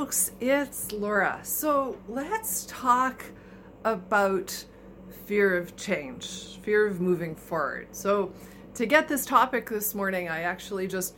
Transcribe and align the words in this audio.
folks, 0.00 0.30
it's 0.40 0.92
Laura. 0.92 1.38
So 1.42 1.98
let's 2.08 2.64
talk 2.64 3.22
about 3.84 4.64
fear 5.26 5.58
of 5.58 5.76
change, 5.76 6.58
fear 6.62 6.86
of 6.86 7.02
moving 7.02 7.36
forward. 7.36 7.88
So, 7.92 8.32
to 8.76 8.86
get 8.86 9.08
this 9.08 9.26
topic 9.26 9.68
this 9.68 9.94
morning, 9.94 10.30
I 10.30 10.40
actually 10.40 10.86
just 10.86 11.16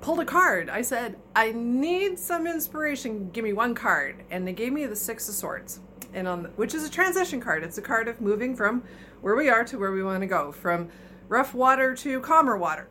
pulled 0.00 0.20
a 0.20 0.24
card. 0.24 0.70
I 0.70 0.80
said, 0.80 1.16
I 1.34 1.52
need 1.52 2.18
some 2.18 2.46
inspiration. 2.46 3.28
Give 3.32 3.44
me 3.44 3.52
one 3.52 3.74
card. 3.74 4.24
And 4.30 4.48
they 4.48 4.54
gave 4.54 4.72
me 4.72 4.86
the 4.86 4.96
Six 4.96 5.28
of 5.28 5.34
Swords, 5.34 5.80
and 6.14 6.26
on 6.26 6.44
the, 6.44 6.48
which 6.50 6.72
is 6.72 6.86
a 6.86 6.90
transition 6.90 7.38
card. 7.38 7.62
It's 7.62 7.76
a 7.76 7.82
card 7.82 8.08
of 8.08 8.22
moving 8.22 8.56
from 8.56 8.82
where 9.20 9.36
we 9.36 9.50
are 9.50 9.62
to 9.64 9.78
where 9.78 9.92
we 9.92 10.02
want 10.02 10.22
to 10.22 10.26
go, 10.26 10.52
from 10.52 10.88
rough 11.28 11.52
water 11.52 11.94
to 11.96 12.20
calmer 12.20 12.56
water. 12.56 12.88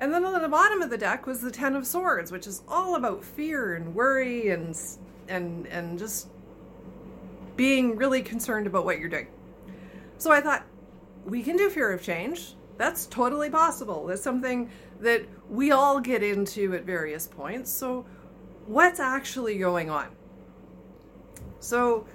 And 0.00 0.14
then 0.14 0.24
on 0.24 0.40
the 0.40 0.48
bottom 0.48 0.80
of 0.80 0.88
the 0.88 0.96
deck 0.96 1.26
was 1.26 1.42
the 1.42 1.50
Ten 1.50 1.76
of 1.76 1.86
Swords, 1.86 2.32
which 2.32 2.46
is 2.46 2.62
all 2.66 2.96
about 2.96 3.22
fear 3.22 3.74
and 3.74 3.94
worry 3.94 4.48
and 4.48 4.76
and 5.28 5.66
and 5.66 5.98
just 5.98 6.28
being 7.54 7.96
really 7.96 8.22
concerned 8.22 8.66
about 8.66 8.86
what 8.86 8.98
you're 8.98 9.10
doing. 9.10 9.26
So 10.16 10.32
I 10.32 10.40
thought 10.40 10.64
we 11.26 11.42
can 11.42 11.58
do 11.58 11.68
fear 11.68 11.92
of 11.92 12.02
change. 12.02 12.54
That's 12.78 13.06
totally 13.06 13.50
possible. 13.50 14.06
That's 14.06 14.22
something 14.22 14.70
that 15.00 15.26
we 15.50 15.70
all 15.70 16.00
get 16.00 16.22
into 16.22 16.74
at 16.74 16.84
various 16.84 17.26
points. 17.26 17.70
So 17.70 18.06
what's 18.66 19.00
actually 19.00 19.58
going 19.58 19.90
on? 19.90 20.08
So 21.58 22.06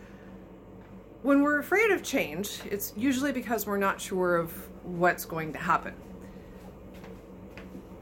when 1.22 1.44
we're 1.44 1.60
afraid 1.60 1.92
of 1.92 2.02
change, 2.02 2.62
it's 2.70 2.94
usually 2.98 3.32
because 3.32 3.68
we're 3.68 3.78
not 3.78 4.02
sure 4.02 4.38
of 4.38 4.52
what's 4.84 5.26
going 5.26 5.54
to 5.54 5.60
happen. 5.60 5.94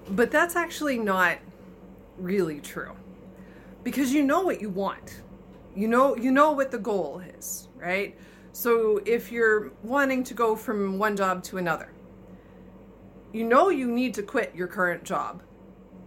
But 0.10 0.32
that's 0.32 0.56
actually 0.56 1.00
not 1.00 1.38
really 2.18 2.60
true. 2.60 2.96
Because 3.84 4.14
you 4.14 4.24
know 4.24 4.42
what 4.42 4.62
you 4.62 4.70
want. 4.70 5.22
You 5.76 5.88
know 5.88 6.16
you 6.16 6.32
know 6.32 6.52
what 6.52 6.72
the 6.72 6.78
goal 6.78 7.22
is, 7.38 7.68
right? 7.76 8.16
So 8.52 9.02
if 9.06 9.32
you're 9.32 9.72
wanting 9.82 10.24
to 10.26 10.34
go 10.34 10.56
from 10.56 11.00
one 11.00 11.16
job 11.16 11.44
to 11.46 11.58
another, 11.58 11.92
you 13.32 13.44
know 13.44 13.70
you 13.70 13.88
need 13.88 14.14
to 14.16 14.24
quit 14.24 14.54
your 14.56 14.68
current 14.68 15.04
job. 15.04 15.42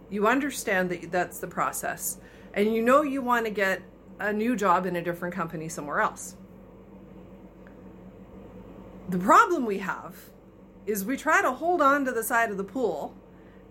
You 0.09 0.27
understand 0.27 0.89
that 0.91 1.11
that's 1.11 1.39
the 1.39 1.47
process. 1.47 2.19
And 2.53 2.73
you 2.73 2.81
know 2.81 3.01
you 3.01 3.21
want 3.21 3.45
to 3.45 3.51
get 3.51 3.81
a 4.19 4.31
new 4.31 4.55
job 4.55 4.85
in 4.85 4.95
a 4.95 5.01
different 5.01 5.35
company 5.35 5.67
somewhere 5.67 5.99
else. 5.99 6.37
The 9.09 9.19
problem 9.19 9.65
we 9.65 9.79
have 9.79 10.15
is 10.85 11.03
we 11.03 11.17
try 11.17 11.41
to 11.41 11.51
hold 11.51 11.81
on 11.81 12.05
to 12.05 12.11
the 12.11 12.23
side 12.23 12.49
of 12.49 12.57
the 12.57 12.63
pool 12.63 13.13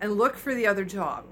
and 0.01 0.13
look 0.13 0.35
for 0.35 0.53
the 0.53 0.67
other 0.67 0.85
job 0.85 1.25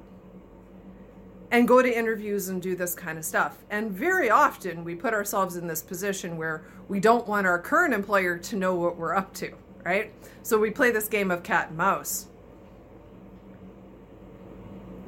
and 1.51 1.67
go 1.67 1.81
to 1.81 1.97
interviews 1.97 2.49
and 2.49 2.61
do 2.61 2.75
this 2.75 2.93
kind 2.93 3.17
of 3.17 3.25
stuff. 3.25 3.57
And 3.69 3.91
very 3.91 4.29
often 4.29 4.83
we 4.83 4.95
put 4.95 5.13
ourselves 5.13 5.55
in 5.55 5.67
this 5.67 5.81
position 5.81 6.37
where 6.37 6.65
we 6.87 6.99
don't 6.99 7.27
want 7.27 7.47
our 7.47 7.59
current 7.59 7.93
employer 7.93 8.37
to 8.37 8.55
know 8.55 8.75
what 8.75 8.97
we're 8.97 9.15
up 9.15 9.33
to, 9.35 9.53
right? 9.83 10.11
So 10.43 10.59
we 10.59 10.71
play 10.71 10.91
this 10.91 11.07
game 11.07 11.31
of 11.31 11.43
cat 11.43 11.69
and 11.69 11.77
mouse. 11.77 12.27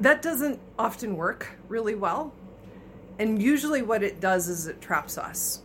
That 0.00 0.22
doesn't 0.22 0.60
often 0.78 1.16
work 1.16 1.58
really 1.68 1.94
well. 1.94 2.32
And 3.18 3.42
usually 3.42 3.82
what 3.82 4.02
it 4.04 4.20
does 4.20 4.48
is 4.48 4.68
it 4.68 4.80
traps 4.80 5.18
us. 5.18 5.62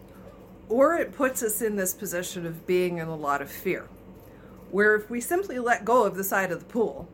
Or 0.70 0.96
it 0.96 1.14
puts 1.14 1.44
us 1.44 1.62
in 1.62 1.76
this 1.76 1.94
position 1.94 2.48
of 2.48 2.66
being 2.66 2.98
in 2.98 3.08
a 3.08 3.16
lot 3.16 3.44
of 3.44 3.52
fear. 3.52 3.88
Where 4.72 4.96
if 4.96 5.08
we 5.10 5.22
simply 5.22 5.60
let 5.60 5.86
go 5.86 6.04
of 6.04 6.16
the 6.16 6.24
side 6.24 6.52
of 6.52 6.60
the 6.60 6.66
pool 6.66 7.08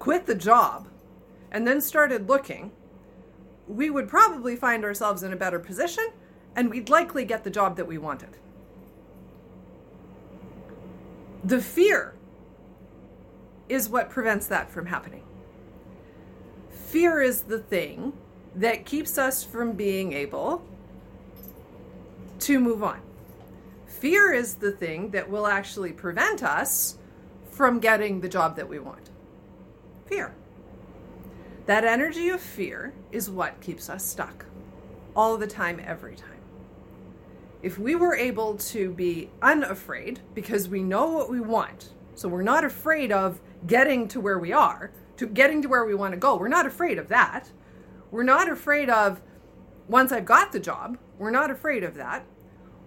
quit 0.00 0.26
the 0.26 0.34
job, 0.34 0.88
and 1.52 1.68
then 1.68 1.80
started 1.80 2.28
looking, 2.28 2.72
we 3.68 3.90
would 3.90 4.08
probably 4.08 4.56
find 4.56 4.84
ourselves 4.84 5.22
in 5.22 5.32
a 5.32 5.36
better 5.36 5.60
position 5.60 6.08
and 6.56 6.68
we'd 6.68 6.88
likely 6.88 7.24
get 7.24 7.44
the 7.44 7.50
job 7.50 7.76
that 7.76 7.86
we 7.86 7.98
wanted. 7.98 8.30
The 11.44 11.60
fear 11.60 12.14
is 13.68 13.88
what 13.88 14.10
prevents 14.10 14.46
that 14.46 14.70
from 14.70 14.86
happening. 14.86 15.22
Fear 16.70 17.22
is 17.22 17.42
the 17.42 17.60
thing 17.60 18.12
that 18.56 18.84
keeps 18.84 19.16
us 19.16 19.44
from 19.44 19.72
being 19.72 20.12
able 20.12 20.64
to 22.40 22.58
move 22.58 22.82
on. 22.82 23.00
Fear 23.86 24.32
is 24.32 24.54
the 24.54 24.72
thing 24.72 25.10
that 25.10 25.30
will 25.30 25.46
actually 25.46 25.92
prevent 25.92 26.42
us 26.42 26.98
from 27.50 27.78
getting 27.78 28.20
the 28.20 28.28
job 28.28 28.56
that 28.56 28.68
we 28.68 28.80
want 28.80 29.09
fear. 30.10 30.34
That 31.66 31.84
energy 31.84 32.28
of 32.30 32.40
fear 32.40 32.92
is 33.12 33.30
what 33.30 33.60
keeps 33.60 33.88
us 33.88 34.04
stuck 34.04 34.44
all 35.14 35.36
the 35.36 35.46
time, 35.46 35.80
every 35.84 36.16
time. 36.16 36.40
If 37.62 37.78
we 37.78 37.94
were 37.94 38.14
able 38.14 38.56
to 38.56 38.90
be 38.90 39.30
unafraid 39.40 40.20
because 40.34 40.68
we 40.68 40.82
know 40.82 41.06
what 41.10 41.30
we 41.30 41.40
want, 41.40 41.90
so 42.14 42.28
we're 42.28 42.42
not 42.42 42.64
afraid 42.64 43.12
of 43.12 43.40
getting 43.66 44.08
to 44.08 44.20
where 44.20 44.38
we 44.38 44.52
are, 44.52 44.90
to 45.16 45.26
getting 45.26 45.62
to 45.62 45.68
where 45.68 45.84
we 45.84 45.94
want 45.94 46.12
to 46.12 46.18
go, 46.18 46.36
we're 46.36 46.48
not 46.48 46.66
afraid 46.66 46.98
of 46.98 47.08
that. 47.08 47.50
We're 48.10 48.24
not 48.24 48.50
afraid 48.50 48.90
of 48.90 49.20
once 49.88 50.10
I've 50.10 50.24
got 50.24 50.52
the 50.52 50.60
job, 50.60 50.98
we're 51.18 51.30
not 51.30 51.50
afraid 51.50 51.84
of 51.84 51.94
that. 51.96 52.24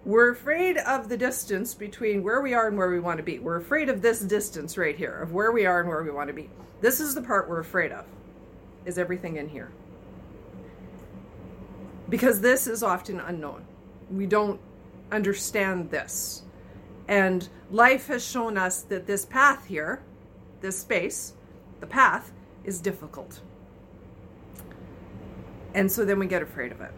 We're 0.04 0.32
afraid 0.32 0.76
of 0.76 1.08
the 1.08 1.16
distance 1.16 1.72
between 1.74 2.22
where 2.22 2.42
we 2.42 2.52
are 2.52 2.68
and 2.68 2.76
where 2.76 2.90
we 2.90 3.00
want 3.00 3.16
to 3.16 3.22
be. 3.22 3.38
We're 3.38 3.56
afraid 3.56 3.88
of 3.88 4.02
this 4.02 4.20
distance 4.20 4.76
right 4.76 4.96
here, 4.96 5.18
of 5.22 5.32
where 5.32 5.50
we 5.50 5.64
are 5.64 5.80
and 5.80 5.88
where 5.88 6.02
we 6.02 6.10
want 6.10 6.28
to 6.28 6.34
be. 6.34 6.50
This 6.82 7.00
is 7.00 7.14
the 7.14 7.22
part 7.22 7.48
we're 7.48 7.60
afraid 7.60 7.90
of, 7.90 8.04
is 8.84 8.98
everything 8.98 9.36
in 9.36 9.48
here. 9.48 9.70
Because 12.10 12.42
this 12.42 12.66
is 12.66 12.82
often 12.82 13.18
unknown. 13.18 13.64
We 14.10 14.26
don't 14.26 14.60
understand 15.10 15.90
this. 15.90 16.42
And 17.08 17.48
life 17.70 18.08
has 18.08 18.22
shown 18.22 18.58
us 18.58 18.82
that 18.82 19.06
this 19.06 19.24
path 19.24 19.64
here, 19.66 20.02
this 20.60 20.78
space, 20.78 21.32
the 21.80 21.86
path, 21.86 22.30
is 22.62 22.78
difficult. 22.78 23.40
And 25.72 25.90
so 25.90 26.04
then 26.04 26.18
we 26.18 26.26
get 26.26 26.42
afraid 26.42 26.72
of 26.72 26.82
it. 26.82 26.92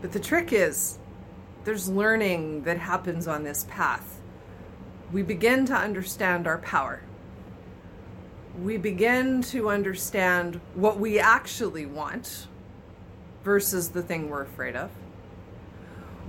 But 0.00 0.12
the 0.12 0.20
trick 0.20 0.52
is, 0.52 0.98
there's 1.64 1.88
learning 1.88 2.62
that 2.62 2.78
happens 2.78 3.26
on 3.26 3.42
this 3.42 3.66
path. 3.68 4.20
We 5.12 5.22
begin 5.22 5.66
to 5.66 5.74
understand 5.74 6.46
our 6.46 6.58
power. 6.58 7.02
We 8.62 8.76
begin 8.76 9.42
to 9.42 9.68
understand 9.68 10.60
what 10.74 10.98
we 10.98 11.18
actually 11.18 11.86
want 11.86 12.46
versus 13.44 13.90
the 13.90 14.02
thing 14.02 14.28
we're 14.28 14.42
afraid 14.42 14.76
of. 14.76 14.90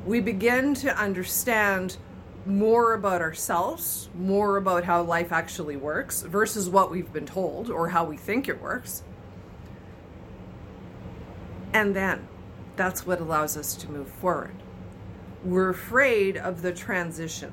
We 0.05 0.19
begin 0.19 0.73
to 0.75 0.95
understand 0.97 1.97
more 2.45 2.93
about 2.93 3.21
ourselves, 3.21 4.09
more 4.15 4.57
about 4.57 4.83
how 4.83 5.03
life 5.03 5.31
actually 5.31 5.75
works 5.75 6.21
versus 6.21 6.69
what 6.69 6.89
we've 6.89 7.11
been 7.11 7.25
told 7.25 7.69
or 7.69 7.89
how 7.89 8.05
we 8.05 8.17
think 8.17 8.47
it 8.47 8.61
works. 8.61 9.03
And 11.73 11.95
then 11.95 12.27
that's 12.79 13.05
what 13.05 13.19
allows 13.19 13.57
us 13.57 13.75
to 13.75 13.91
move 13.91 14.07
forward. 14.07 14.55
We're 15.43 15.67
afraid 15.67 16.37
of 16.37 16.61
the 16.61 16.71
transition, 16.71 17.51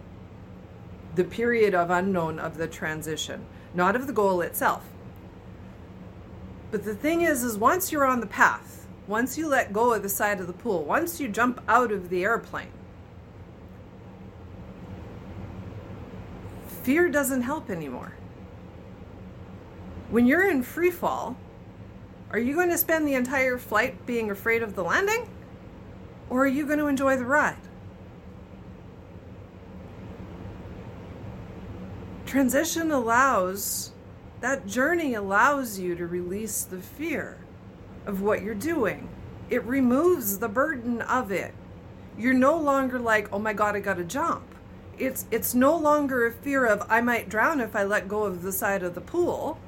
the 1.16 1.25
period 1.25 1.75
of 1.75 1.91
unknown 1.91 2.38
of 2.38 2.58
the 2.58 2.69
transition, 2.69 3.44
not 3.75 3.96
of 3.96 4.06
the 4.06 4.12
goal 4.12 4.40
itself. 4.40 4.84
But 6.70 6.84
the 6.84 6.94
thing 6.94 7.23
is, 7.23 7.43
is 7.43 7.58
once 7.58 7.90
you're 7.90 8.06
on 8.06 8.20
the 8.20 8.26
path, 8.28 8.87
once 9.08 9.37
you 9.37 9.49
let 9.49 9.73
go 9.73 9.93
of 9.94 10.05
the 10.05 10.08
side 10.08 10.38
of 10.38 10.46
the 10.46 10.52
pool, 10.52 10.84
once 10.84 11.19
you 11.19 11.26
jump 11.26 11.61
out 11.67 11.90
of 11.90 12.08
the 12.08 12.22
airplane, 12.22 12.70
fear 16.84 17.08
doesn't 17.08 17.43
help 17.43 17.69
anymore. 17.69 18.12
When 20.08 20.25
you're 20.25 20.49
in 20.49 20.62
free 20.62 20.93
fall, 20.93 21.37
are 22.37 22.38
you 22.38 22.55
going 22.55 22.69
to 22.69 22.77
spend 22.77 23.09
the 23.09 23.15
entire 23.15 23.56
flight 23.56 24.05
being 24.05 24.31
afraid 24.31 24.62
of 24.62 24.75
the 24.75 24.85
landing? 24.85 25.27
Or 26.29 26.44
are 26.44 26.47
you 26.47 26.67
going 26.67 26.79
to 26.79 26.87
enjoy 26.87 27.17
the 27.17 27.25
ride? 27.25 27.56
Transition 32.27 32.91
allows, 32.91 33.93
that 34.43 34.67
journey 34.67 35.15
allows 35.15 35.79
you 35.79 35.94
to 35.94 36.06
release 36.06 36.65
the 36.65 36.77
fear 36.77 37.38
of 38.05 38.21
what 38.21 38.43
you're 38.43 38.55
doing. 38.55 39.09
It 39.49 39.65
removes 39.65 40.39
the 40.39 40.49
burden 40.50 41.00
of 41.00 41.32
it. 41.32 41.55
You're 42.19 42.35
no 42.35 42.59
longer 42.59 42.99
like, 42.99 43.32
oh 43.32 43.39
my 43.39 43.55
God, 43.55 43.77
I 43.77 43.81
got 43.81 43.97
to 43.97 44.05
jump. 44.05 44.44
It's, 44.99 45.25
it's 45.31 45.55
no 45.55 45.75
longer 45.75 46.27
a 46.27 46.32
fear 46.32 46.67
of, 46.67 46.82
I 46.91 47.00
might 47.00 47.31
drown 47.31 47.61
if 47.61 47.75
I 47.75 47.85
let 47.85 48.09
go 48.09 48.25
of 48.25 48.43
the 48.43 48.53
side 48.53 48.82
of 48.82 48.94
the 48.94 49.00
pool 49.00 49.59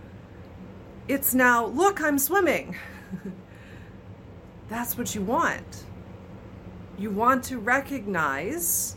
it's 1.09 1.35
now, 1.35 1.67
look, 1.67 2.01
I'm 2.03 2.19
swimming. 2.19 2.77
That's 4.69 4.99
what 4.99 5.15
you 5.15 5.23
want. 5.23 5.85
You 6.99 7.11
want 7.11 7.45
to 7.45 7.59
recognize 7.59 8.97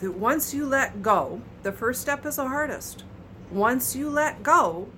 that 0.00 0.12
once 0.12 0.54
you 0.54 0.66
let 0.66 1.02
go, 1.02 1.42
the 1.62 1.72
first 1.72 2.00
step 2.00 2.24
is 2.24 2.36
the 2.36 2.48
hardest. 2.48 3.04
Once 3.50 3.94
you 3.94 4.08
let 4.08 4.42
go, 4.42 4.88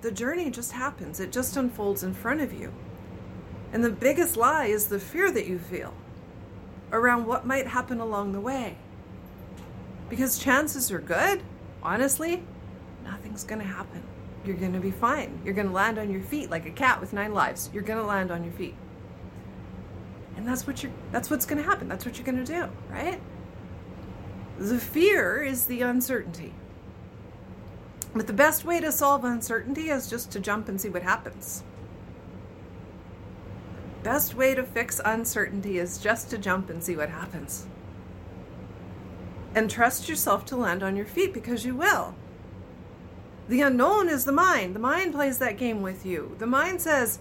the 0.00 0.10
journey 0.10 0.50
just 0.50 0.72
happens, 0.72 1.20
it 1.20 1.30
just 1.30 1.56
unfolds 1.56 2.02
in 2.02 2.14
front 2.14 2.40
of 2.40 2.52
you. 2.52 2.72
And 3.72 3.84
the 3.84 3.90
biggest 3.90 4.36
lie 4.36 4.66
is 4.66 4.86
the 4.86 4.98
fear 4.98 5.30
that 5.30 5.46
you 5.46 5.58
feel 5.58 5.92
around 6.92 7.26
what 7.26 7.46
might 7.46 7.66
happen 7.66 8.00
along 8.00 8.32
the 8.32 8.40
way. 8.40 8.76
Because 10.08 10.38
chances 10.38 10.90
are 10.90 10.98
good, 10.98 11.42
honestly, 11.82 12.42
nothing's 13.04 13.44
going 13.44 13.60
to 13.60 13.66
happen. 13.66 14.02
You're 14.44 14.56
going 14.56 14.72
to 14.72 14.80
be 14.80 14.90
fine. 14.90 15.40
You're 15.44 15.54
going 15.54 15.68
to 15.68 15.72
land 15.72 15.98
on 15.98 16.10
your 16.10 16.22
feet 16.22 16.50
like 16.50 16.66
a 16.66 16.70
cat 16.70 17.00
with 17.00 17.12
nine 17.12 17.34
lives. 17.34 17.70
You're 17.72 17.82
going 17.82 17.98
to 17.98 18.06
land 18.06 18.30
on 18.30 18.42
your 18.42 18.52
feet. 18.52 18.74
And 20.36 20.46
that's 20.48 20.66
what 20.66 20.82
you're 20.82 20.92
that's 21.12 21.28
what's 21.28 21.44
going 21.44 21.62
to 21.62 21.68
happen. 21.68 21.88
That's 21.88 22.06
what 22.06 22.16
you're 22.16 22.24
going 22.24 22.42
to 22.42 22.52
do, 22.52 22.70
right? 22.88 23.20
The 24.58 24.78
fear 24.78 25.42
is 25.42 25.66
the 25.66 25.82
uncertainty. 25.82 26.54
But 28.14 28.26
the 28.26 28.32
best 28.32 28.64
way 28.64 28.80
to 28.80 28.90
solve 28.90 29.24
uncertainty 29.24 29.90
is 29.90 30.08
just 30.08 30.30
to 30.32 30.40
jump 30.40 30.68
and 30.68 30.80
see 30.80 30.88
what 30.88 31.02
happens. 31.02 31.62
Best 34.02 34.34
way 34.34 34.54
to 34.54 34.64
fix 34.64 35.00
uncertainty 35.04 35.78
is 35.78 35.98
just 35.98 36.30
to 36.30 36.38
jump 36.38 36.70
and 36.70 36.82
see 36.82 36.96
what 36.96 37.10
happens. 37.10 37.66
And 39.54 39.70
trust 39.70 40.08
yourself 40.08 40.44
to 40.46 40.56
land 40.56 40.82
on 40.82 40.96
your 40.96 41.06
feet 41.06 41.34
because 41.34 41.64
you 41.64 41.74
will. 41.74 42.14
The 43.50 43.62
unknown 43.62 44.08
is 44.08 44.26
the 44.26 44.32
mind. 44.32 44.76
The 44.76 44.80
mind 44.80 45.12
plays 45.12 45.38
that 45.38 45.58
game 45.58 45.82
with 45.82 46.06
you. 46.06 46.36
The 46.38 46.46
mind 46.46 46.80
says, 46.80 47.18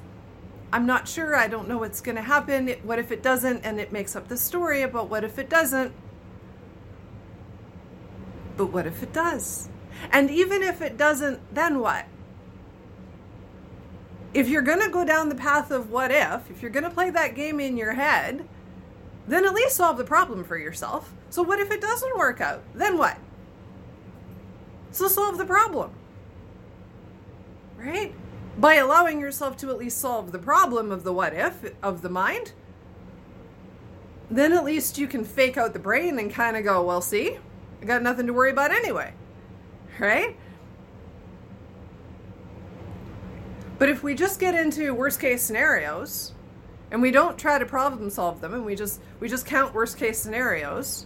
I'm 0.72 0.86
not 0.86 1.08
sure. 1.08 1.36
I 1.36 1.48
don't 1.48 1.68
know 1.68 1.80
what's 1.80 2.02
going 2.02 2.18
to 2.18 2.22
happen. 2.22 2.68
What 2.84 3.00
if 3.00 3.12
it 3.12 3.24
doesn't? 3.24 3.66
And 3.66 3.80
it 3.80 3.92
makes 3.92 4.16
up 4.16 4.28
the 4.28 4.38
story 4.38 4.84
about 4.84 5.10
what 5.10 5.24
if 5.24 5.40
it 5.40 5.50
doesn't. 5.50 5.92
But 8.58 8.68
what 8.68 8.86
if 8.86 9.02
it 9.02 9.12
does? 9.12 9.70
And 10.12 10.30
even 10.30 10.62
if 10.62 10.84
it 10.84 10.98
doesn't, 10.98 11.40
then 11.52 11.80
what? 11.80 12.06
If 14.32 14.50
you're 14.50 14.62
going 14.62 14.84
to 14.84 14.90
go 14.90 15.04
down 15.04 15.30
the 15.30 15.36
path 15.36 15.72
of 15.72 15.90
what 15.90 16.12
if, 16.12 16.52
if 16.52 16.62
you're 16.62 16.70
going 16.70 16.84
to 16.84 16.92
play 16.92 17.10
that 17.10 17.34
game 17.34 17.60
in 17.60 17.76
your 17.76 17.94
head, 17.94 18.48
then 19.28 19.46
at 19.46 19.56
least 19.56 19.78
solve 19.78 19.98
the 19.98 20.04
problem 20.04 20.44
for 20.44 20.60
yourself. 20.60 21.12
So, 21.32 21.42
what 21.42 21.60
if 21.60 21.72
it 21.72 21.82
doesn't 21.82 22.16
work 22.16 22.40
out? 22.40 22.62
Then 22.76 23.00
what? 23.00 23.18
So, 24.92 25.08
solve 25.08 25.40
the 25.40 25.46
problem. 25.46 25.96
Right? 27.80 28.14
By 28.58 28.76
allowing 28.76 29.20
yourself 29.20 29.56
to 29.58 29.70
at 29.70 29.78
least 29.78 29.98
solve 30.00 30.32
the 30.32 30.40
problem 30.40 30.92
of 30.92 31.04
the 31.04 31.14
what 31.14 31.34
if 31.34 31.74
of 31.82 32.02
the 32.02 32.10
mind, 32.10 32.52
then 34.30 34.54
at 34.54 34.66
least 34.66 34.98
you 34.98 35.08
can 35.08 35.24
fake 35.24 35.58
out 35.58 35.74
the 35.74 35.80
brain 35.80 36.20
and 36.20 36.32
kind 36.32 36.58
of 36.58 36.64
go, 36.64 36.84
well, 36.84 37.02
see, 37.02 37.38
I 37.82 37.86
got 37.86 38.04
nothing 38.04 38.28
to 38.28 38.34
worry 38.34 38.52
about 38.52 38.72
anyway 38.72 39.14
right? 40.00 40.36
But 43.78 43.90
if 43.90 44.04
we 44.04 44.16
just 44.16 44.40
get 44.40 44.56
into 44.56 44.94
worst 44.94 45.20
case 45.20 45.42
scenarios 45.42 46.34
and 46.92 47.02
we 47.02 47.12
don't 47.12 47.38
try 47.38 47.60
to 47.60 47.66
problem 47.66 48.10
solve 48.10 48.42
them 48.42 48.54
and 48.54 48.66
we 48.66 48.76
just 48.76 49.02
we 49.20 49.30
just 49.30 49.46
count 49.46 49.74
worst 49.74 49.98
case 49.98 50.20
scenarios, 50.20 51.06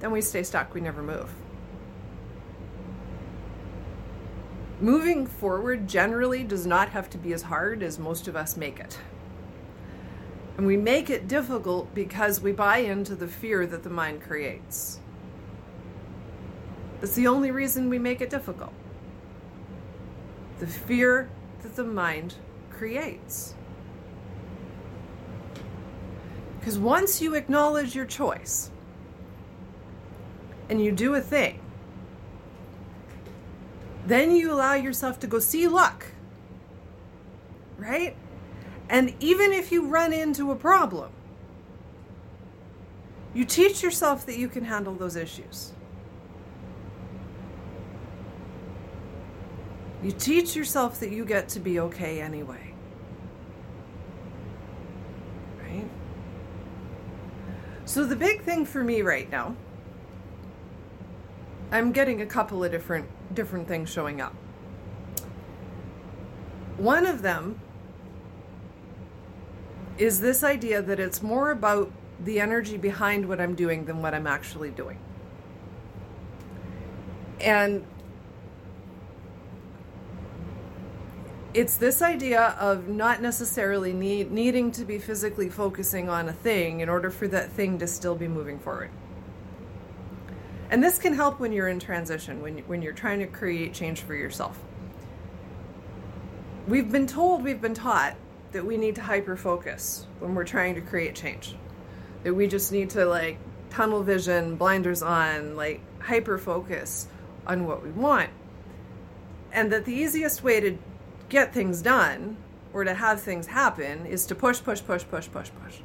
then 0.00 0.10
we 0.10 0.20
stay 0.20 0.42
stuck, 0.42 0.74
we 0.74 0.80
never 0.80 1.02
move. 1.02 1.32
Moving 4.82 5.28
forward 5.28 5.86
generally 5.86 6.42
does 6.42 6.66
not 6.66 6.88
have 6.88 7.08
to 7.10 7.18
be 7.18 7.32
as 7.32 7.42
hard 7.42 7.84
as 7.84 8.00
most 8.00 8.26
of 8.26 8.34
us 8.34 8.56
make 8.56 8.80
it. 8.80 8.98
And 10.56 10.66
we 10.66 10.76
make 10.76 11.08
it 11.08 11.28
difficult 11.28 11.94
because 11.94 12.40
we 12.40 12.50
buy 12.50 12.78
into 12.78 13.14
the 13.14 13.28
fear 13.28 13.64
that 13.64 13.84
the 13.84 13.90
mind 13.90 14.22
creates. 14.22 14.98
That's 17.00 17.14
the 17.14 17.28
only 17.28 17.52
reason 17.52 17.90
we 17.90 18.00
make 18.00 18.20
it 18.20 18.28
difficult. 18.28 18.72
The 20.58 20.66
fear 20.66 21.30
that 21.62 21.76
the 21.76 21.84
mind 21.84 22.34
creates. 22.68 23.54
Because 26.58 26.76
once 26.76 27.22
you 27.22 27.36
acknowledge 27.36 27.94
your 27.94 28.06
choice 28.06 28.72
and 30.68 30.82
you 30.82 30.90
do 30.90 31.14
a 31.14 31.20
thing, 31.20 31.61
then 34.12 34.36
you 34.36 34.52
allow 34.52 34.74
yourself 34.74 35.18
to 35.20 35.26
go 35.26 35.38
see 35.38 35.66
luck. 35.66 36.04
Right? 37.78 38.14
And 38.90 39.14
even 39.20 39.52
if 39.52 39.72
you 39.72 39.86
run 39.86 40.12
into 40.12 40.50
a 40.50 40.56
problem, 40.56 41.10
you 43.32 43.46
teach 43.46 43.82
yourself 43.82 44.26
that 44.26 44.36
you 44.36 44.48
can 44.48 44.66
handle 44.66 44.94
those 44.94 45.16
issues. 45.16 45.72
You 50.02 50.10
teach 50.10 50.54
yourself 50.54 51.00
that 51.00 51.10
you 51.10 51.24
get 51.24 51.48
to 51.50 51.60
be 51.60 51.80
okay 51.80 52.20
anyway. 52.20 52.74
Right? 55.58 55.88
So, 57.86 58.04
the 58.04 58.16
big 58.16 58.42
thing 58.42 58.66
for 58.66 58.84
me 58.84 59.00
right 59.00 59.30
now, 59.30 59.56
I'm 61.70 61.92
getting 61.92 62.20
a 62.20 62.26
couple 62.26 62.62
of 62.62 62.70
different 62.70 63.08
different 63.34 63.68
things 63.68 63.90
showing 63.90 64.20
up. 64.20 64.34
One 66.76 67.06
of 67.06 67.22
them 67.22 67.60
is 69.98 70.20
this 70.20 70.42
idea 70.42 70.82
that 70.82 70.98
it's 70.98 71.22
more 71.22 71.50
about 71.50 71.92
the 72.24 72.40
energy 72.40 72.76
behind 72.76 73.28
what 73.28 73.40
I'm 73.40 73.54
doing 73.54 73.84
than 73.84 74.02
what 74.02 74.14
I'm 74.14 74.26
actually 74.26 74.70
doing. 74.70 74.98
And 77.40 77.84
it's 81.54 81.76
this 81.76 82.00
idea 82.00 82.56
of 82.58 82.88
not 82.88 83.20
necessarily 83.20 83.92
need, 83.92 84.30
needing 84.32 84.70
to 84.72 84.84
be 84.84 84.98
physically 84.98 85.50
focusing 85.50 86.08
on 86.08 86.28
a 86.28 86.32
thing 86.32 86.80
in 86.80 86.88
order 86.88 87.10
for 87.10 87.28
that 87.28 87.50
thing 87.50 87.78
to 87.78 87.86
still 87.86 88.14
be 88.14 88.28
moving 88.28 88.58
forward. 88.58 88.90
And 90.72 90.82
this 90.82 90.96
can 90.96 91.12
help 91.12 91.38
when 91.38 91.52
you're 91.52 91.68
in 91.68 91.78
transition, 91.78 92.40
when, 92.40 92.60
when 92.60 92.80
you're 92.80 92.94
trying 92.94 93.18
to 93.18 93.26
create 93.26 93.74
change 93.74 94.00
for 94.00 94.14
yourself. 94.14 94.58
We've 96.66 96.90
been 96.90 97.06
told, 97.06 97.44
we've 97.44 97.60
been 97.60 97.74
taught 97.74 98.16
that 98.52 98.64
we 98.64 98.78
need 98.78 98.94
to 98.94 99.02
hyper 99.02 99.36
focus 99.36 100.06
when 100.18 100.34
we're 100.34 100.46
trying 100.46 100.76
to 100.76 100.80
create 100.80 101.14
change. 101.14 101.54
That 102.22 102.32
we 102.32 102.46
just 102.46 102.72
need 102.72 102.88
to 102.90 103.04
like 103.04 103.36
tunnel 103.68 104.02
vision, 104.02 104.56
blinders 104.56 105.02
on, 105.02 105.56
like 105.56 105.82
hyper 106.00 106.38
focus 106.38 107.06
on 107.46 107.66
what 107.66 107.82
we 107.82 107.90
want. 107.90 108.30
And 109.52 109.70
that 109.72 109.84
the 109.84 109.92
easiest 109.92 110.42
way 110.42 110.58
to 110.60 110.78
get 111.28 111.52
things 111.52 111.82
done 111.82 112.38
or 112.72 112.84
to 112.84 112.94
have 112.94 113.20
things 113.20 113.46
happen 113.46 114.06
is 114.06 114.24
to 114.24 114.34
push, 114.34 114.62
push, 114.62 114.82
push, 114.82 115.04
push, 115.06 115.30
push, 115.30 115.50
push. 115.62 115.80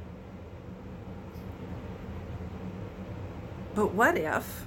But 3.76 3.94
what 3.94 4.18
if, 4.18 4.67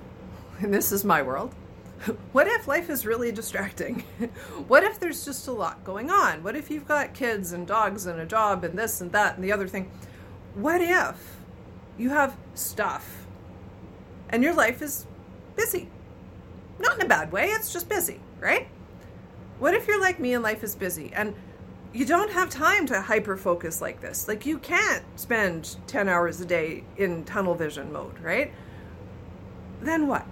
and 0.61 0.73
this 0.75 0.93
is 0.93 1.05
my 1.05 1.23
world, 1.23 1.55
what 2.33 2.47
if 2.47 2.67
life 2.67 2.89
is 2.89 3.05
really 3.05 3.33
distracting? 3.33 4.01
what 4.69 4.85
if 4.85 4.99
there's 4.99 5.25
just 5.25 5.49
a 5.49 5.53
lot 5.53 5.85
going 5.85 6.11
on? 6.11 6.43
What 6.43 6.57
if 6.57 6.71
you've 6.71 6.89
got 6.89 7.15
kids 7.15 7.53
and 7.53 7.67
dogs 7.67 8.07
and 8.07 8.21
a 8.21 8.27
job 8.27 8.65
and 8.65 8.79
this 8.79 9.01
and 9.01 9.13
that 9.13 9.35
and 9.35 9.45
the 9.45 9.53
other 9.53 9.69
thing? 9.69 9.91
What 10.55 10.81
if 10.81 11.37
you 11.99 12.11
have 12.11 12.37
stuff 12.55 13.27
and 14.31 14.43
your 14.43 14.55
life 14.55 14.83
is 14.83 15.07
busy? 15.57 15.89
Not 16.79 16.97
in 16.97 17.03
a 17.05 17.09
bad 17.09 17.31
way, 17.33 17.49
it's 17.49 17.73
just 17.73 17.89
busy, 17.89 18.21
right? 18.39 18.69
What 19.59 19.75
if 19.75 19.87
you're 19.87 20.01
like 20.01 20.19
me 20.19 20.33
and 20.33 20.43
life 20.43 20.65
is 20.65 20.75
busy 20.75 21.13
and 21.13 21.35
you 21.93 22.07
don't 22.07 22.31
have 22.31 22.49
time 22.49 22.87
to 22.87 23.01
hyper 23.03 23.37
focus 23.37 23.83
like 23.83 24.01
this? 24.01 24.27
Like 24.27 24.47
you 24.47 24.59
can't 24.59 25.05
spend 25.17 25.77
10 25.87 26.09
hours 26.09 26.41
a 26.41 26.47
day 26.47 26.85
in 26.97 27.25
tunnel 27.25 27.55
vision 27.55 27.93
mode, 27.93 28.19
right? 28.21 28.55
Then 29.83 30.07
what? 30.07 30.27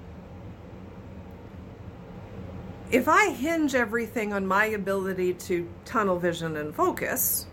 If 2.91 3.07
I 3.07 3.31
hinge 3.31 3.75
everything 3.75 4.33
on 4.33 4.47
my 4.47 4.65
ability 4.65 5.35
to 5.35 5.69
tunnel 5.85 6.19
vision 6.19 6.57
and 6.57 6.75
focus, 6.75 7.47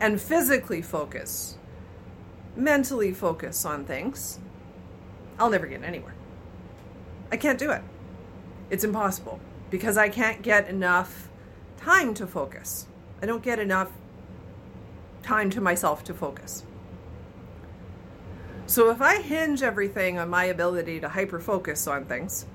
and 0.00 0.20
physically 0.20 0.82
focus, 0.82 1.58
mentally 2.56 3.12
focus 3.12 3.64
on 3.64 3.84
things, 3.84 4.38
I'll 5.38 5.50
never 5.50 5.66
get 5.66 5.82
anywhere. 5.82 6.14
I 7.32 7.36
can't 7.36 7.58
do 7.58 7.70
it. 7.70 7.82
It's 8.70 8.84
impossible 8.84 9.40
because 9.70 9.96
I 9.96 10.08
can't 10.08 10.42
get 10.42 10.68
enough 10.68 11.28
time 11.76 12.14
to 12.14 12.26
focus. 12.26 12.86
I 13.20 13.26
don't 13.26 13.42
get 13.42 13.58
enough 13.58 13.90
time 15.22 15.50
to 15.50 15.60
myself 15.60 16.04
to 16.04 16.14
focus. 16.14 16.64
So 18.66 18.90
if 18.90 19.00
I 19.00 19.22
hinge 19.22 19.62
everything 19.62 20.18
on 20.18 20.28
my 20.28 20.44
ability 20.44 21.00
to 21.00 21.08
hyper 21.08 21.40
focus 21.40 21.86
on 21.86 22.04
things, 22.04 22.46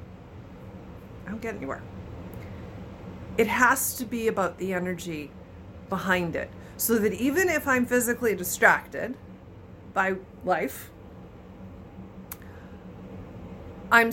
I 1.25 1.31
don't 1.31 1.41
get 1.41 1.55
anywhere. 1.55 1.81
It 3.37 3.47
has 3.47 3.95
to 3.95 4.05
be 4.05 4.27
about 4.27 4.57
the 4.57 4.73
energy 4.73 5.31
behind 5.89 6.35
it. 6.35 6.49
So 6.77 6.97
that 6.99 7.13
even 7.13 7.49
if 7.49 7.67
I'm 7.67 7.85
physically 7.85 8.35
distracted 8.35 9.15
by 9.93 10.15
life, 10.43 10.91
I'm 13.91 14.11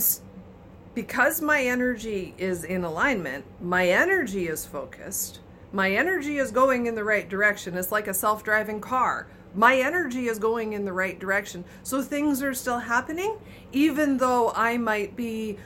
because 0.93 1.41
my 1.41 1.63
energy 1.63 2.35
is 2.37 2.63
in 2.63 2.83
alignment, 2.83 3.45
my 3.61 3.87
energy 3.87 4.47
is 4.47 4.65
focused, 4.65 5.39
my 5.71 5.91
energy 5.91 6.37
is 6.37 6.51
going 6.51 6.85
in 6.85 6.95
the 6.95 7.03
right 7.03 7.27
direction. 7.27 7.77
It's 7.77 7.91
like 7.91 8.07
a 8.07 8.13
self 8.13 8.43
driving 8.43 8.81
car. 8.81 9.27
My 9.53 9.75
energy 9.77 10.27
is 10.27 10.39
going 10.39 10.73
in 10.73 10.85
the 10.85 10.93
right 10.93 11.19
direction. 11.19 11.65
So 11.83 12.01
things 12.01 12.41
are 12.41 12.53
still 12.53 12.79
happening, 12.79 13.37
even 13.73 14.17
though 14.17 14.51
I 14.55 14.77
might 14.77 15.15
be 15.15 15.57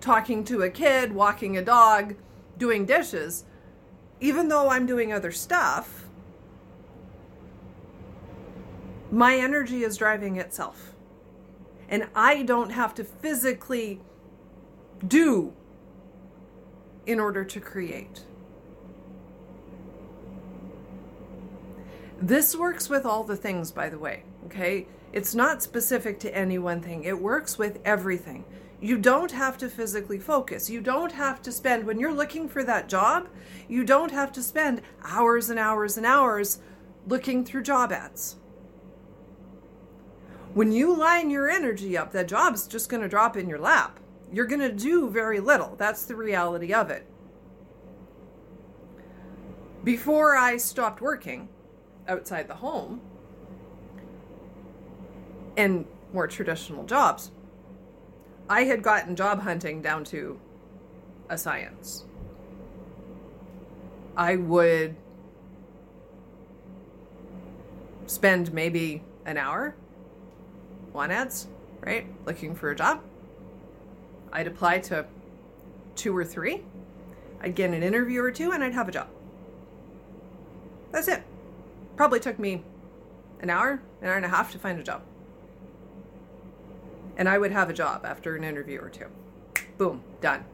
talking 0.00 0.42
to 0.44 0.62
a 0.62 0.70
kid, 0.70 1.12
walking 1.12 1.56
a 1.56 1.62
dog, 1.62 2.14
doing 2.58 2.84
dishes. 2.84 3.44
Even 4.20 4.48
though 4.48 4.68
I'm 4.68 4.84
doing 4.84 5.12
other 5.12 5.30
stuff, 5.30 6.06
my 9.10 9.36
energy 9.36 9.84
is 9.84 9.96
driving 9.96 10.36
itself. 10.36 10.94
And 11.88 12.08
I 12.14 12.42
don't 12.42 12.70
have 12.70 12.94
to 12.96 13.04
physically 13.04 14.00
do 15.06 15.54
in 17.06 17.18
order 17.18 17.44
to 17.44 17.60
create. 17.60 18.24
This 22.20 22.56
works 22.56 22.90
with 22.90 23.06
all 23.06 23.24
the 23.24 23.36
things, 23.36 23.70
by 23.70 23.88
the 23.88 23.98
way, 23.98 24.24
okay? 24.46 24.86
It's 25.12 25.34
not 25.34 25.62
specific 25.62 26.18
to 26.20 26.36
any 26.36 26.58
one 26.58 26.82
thing, 26.82 27.04
it 27.04 27.18
works 27.18 27.56
with 27.56 27.78
everything. 27.84 28.44
You 28.80 28.96
don't 28.96 29.32
have 29.32 29.58
to 29.58 29.68
physically 29.68 30.20
focus. 30.20 30.70
You 30.70 30.80
don't 30.80 31.12
have 31.12 31.42
to 31.42 31.50
spend, 31.52 31.84
when 31.84 31.98
you're 31.98 32.14
looking 32.14 32.48
for 32.48 32.62
that 32.62 32.88
job, 32.88 33.28
you 33.68 33.84
don't 33.84 34.12
have 34.12 34.30
to 34.32 34.42
spend 34.42 34.82
hours 35.02 35.50
and 35.50 35.58
hours 35.58 35.96
and 35.96 36.06
hours 36.06 36.60
looking 37.06 37.44
through 37.44 37.64
job 37.64 37.90
ads. 37.90 38.36
When 40.54 40.70
you 40.72 40.96
line 40.96 41.30
your 41.30 41.50
energy 41.50 41.96
up, 41.96 42.12
that 42.12 42.28
job's 42.28 42.66
just 42.66 42.88
going 42.88 43.02
to 43.02 43.08
drop 43.08 43.36
in 43.36 43.48
your 43.48 43.58
lap. 43.58 43.98
You're 44.32 44.46
going 44.46 44.60
to 44.60 44.72
do 44.72 45.10
very 45.10 45.40
little. 45.40 45.74
That's 45.76 46.04
the 46.04 46.14
reality 46.14 46.72
of 46.72 46.90
it. 46.90 47.06
Before 49.82 50.36
I 50.36 50.56
stopped 50.56 51.00
working 51.00 51.48
outside 52.06 52.48
the 52.48 52.54
home 52.54 53.00
and 55.56 55.86
more 56.12 56.26
traditional 56.26 56.84
jobs, 56.84 57.30
I 58.48 58.64
had 58.64 58.82
gotten 58.82 59.14
job 59.14 59.42
hunting 59.42 59.82
down 59.82 60.04
to 60.04 60.38
a 61.28 61.36
science. 61.36 62.04
I 64.16 64.36
would 64.36 64.96
spend 68.06 68.52
maybe 68.52 69.02
an 69.26 69.36
hour 69.36 69.74
on 70.94 71.10
ads, 71.10 71.46
right? 71.80 72.06
Looking 72.24 72.54
for 72.54 72.70
a 72.70 72.76
job. 72.76 73.02
I'd 74.32 74.46
apply 74.46 74.80
to 74.80 75.06
two 75.94 76.16
or 76.16 76.24
three. 76.24 76.62
I'd 77.40 77.54
get 77.54 77.70
an 77.70 77.82
interview 77.82 78.22
or 78.22 78.32
two 78.32 78.52
and 78.52 78.64
I'd 78.64 78.74
have 78.74 78.88
a 78.88 78.92
job. 78.92 79.08
That's 80.90 81.08
it. 81.08 81.22
Probably 81.96 82.18
took 82.18 82.38
me 82.38 82.64
an 83.40 83.50
hour, 83.50 83.82
an 84.00 84.08
hour 84.08 84.16
and 84.16 84.24
a 84.24 84.28
half 84.28 84.50
to 84.52 84.58
find 84.58 84.80
a 84.80 84.82
job. 84.82 85.02
And 87.18 87.28
I 87.28 87.36
would 87.36 87.52
have 87.52 87.68
a 87.68 87.74
job 87.74 88.06
after 88.06 88.34
an 88.36 88.44
interview 88.44 88.80
or 88.80 88.88
two. 88.88 89.06
Boom, 89.76 90.02
done. 90.22 90.44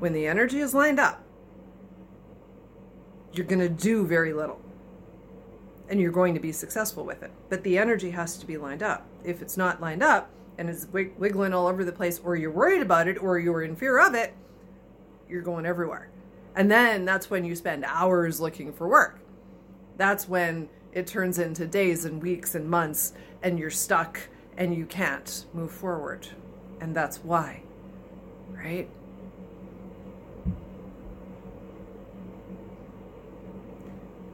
When 0.00 0.12
the 0.12 0.26
energy 0.26 0.58
is 0.58 0.74
lined 0.74 0.98
up, 0.98 1.22
you're 3.32 3.46
going 3.46 3.60
to 3.60 3.68
do 3.68 4.06
very 4.06 4.32
little 4.32 4.60
and 5.88 6.00
you're 6.00 6.12
going 6.12 6.34
to 6.34 6.40
be 6.40 6.52
successful 6.52 7.04
with 7.04 7.22
it. 7.22 7.30
But 7.48 7.62
the 7.62 7.78
energy 7.78 8.10
has 8.10 8.36
to 8.38 8.46
be 8.46 8.56
lined 8.56 8.82
up. 8.82 9.06
If 9.22 9.42
it's 9.42 9.56
not 9.56 9.80
lined 9.80 10.02
up 10.02 10.30
and 10.56 10.70
it's 10.70 10.86
wiggling 10.86 11.52
all 11.52 11.66
over 11.66 11.84
the 11.84 11.92
place, 11.92 12.20
or 12.22 12.36
you're 12.36 12.50
worried 12.50 12.80
about 12.80 13.08
it, 13.08 13.22
or 13.22 13.38
you're 13.38 13.62
in 13.62 13.76
fear 13.76 13.98
of 13.98 14.14
it, 14.14 14.34
you're 15.28 15.42
going 15.42 15.66
everywhere. 15.66 16.08
And 16.54 16.70
then 16.70 17.04
that's 17.04 17.28
when 17.28 17.44
you 17.44 17.56
spend 17.56 17.84
hours 17.84 18.40
looking 18.40 18.72
for 18.72 18.86
work. 18.86 19.18
That's 19.96 20.28
when 20.28 20.68
it 20.94 21.08
turns 21.08 21.38
into 21.38 21.66
days 21.66 22.04
and 22.04 22.22
weeks 22.22 22.54
and 22.54 22.70
months, 22.70 23.12
and 23.42 23.58
you're 23.58 23.70
stuck 23.70 24.20
and 24.56 24.74
you 24.74 24.86
can't 24.86 25.44
move 25.52 25.72
forward. 25.72 26.28
And 26.80 26.94
that's 26.94 27.18
why, 27.18 27.62
right? 28.50 28.88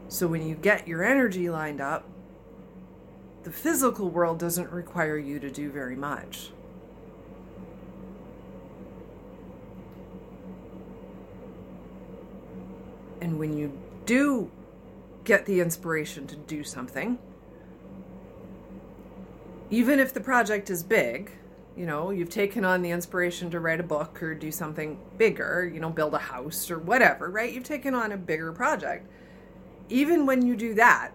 So 0.09 0.27
when 0.27 0.47
you 0.47 0.55
get 0.55 0.87
your 0.87 1.03
energy 1.03 1.49
lined 1.49 1.81
up, 1.81 2.05
the 3.45 3.51
physical 3.51 4.11
world 4.11 4.39
doesn't 4.39 4.71
require 4.71 5.17
you 5.17 5.41
to 5.41 5.51
do 5.51 5.71
very 5.71 5.97
much. 5.97 6.51
And 13.23 13.39
when 13.39 13.57
you 13.57 13.73
do 14.05 14.51
get 15.31 15.47
the 15.47 15.61
inspiration 15.61 16.27
to 16.27 16.35
do 16.35 16.65
something, 16.65 17.17
even 19.71 20.01
if 20.01 20.13
the 20.13 20.21
project 20.21 20.71
is 20.71 20.83
big, 20.83 21.31
you 21.77 21.87
know, 21.87 22.11
you've 22.11 22.31
taken 22.31 22.65
on 22.65 22.83
the 22.83 22.91
inspiration 22.91 23.49
to 23.49 23.61
write 23.61 23.79
a 23.79 23.85
book 23.85 24.21
or 24.21 24.35
do 24.35 24.51
something 24.51 24.99
bigger, 25.19 25.71
you 25.73 25.79
know, 25.79 25.89
build 25.89 26.15
a 26.15 26.19
house 26.19 26.69
or 26.69 26.81
whatever, 26.81 27.31
right? 27.31 27.53
You've 27.53 27.63
taken 27.63 27.95
on 27.95 28.11
a 28.11 28.17
bigger 28.17 28.51
project 28.53 29.09
even 29.89 30.27
when 30.27 30.45
you 30.45 30.57
do 30.57 30.75
that, 30.75 31.13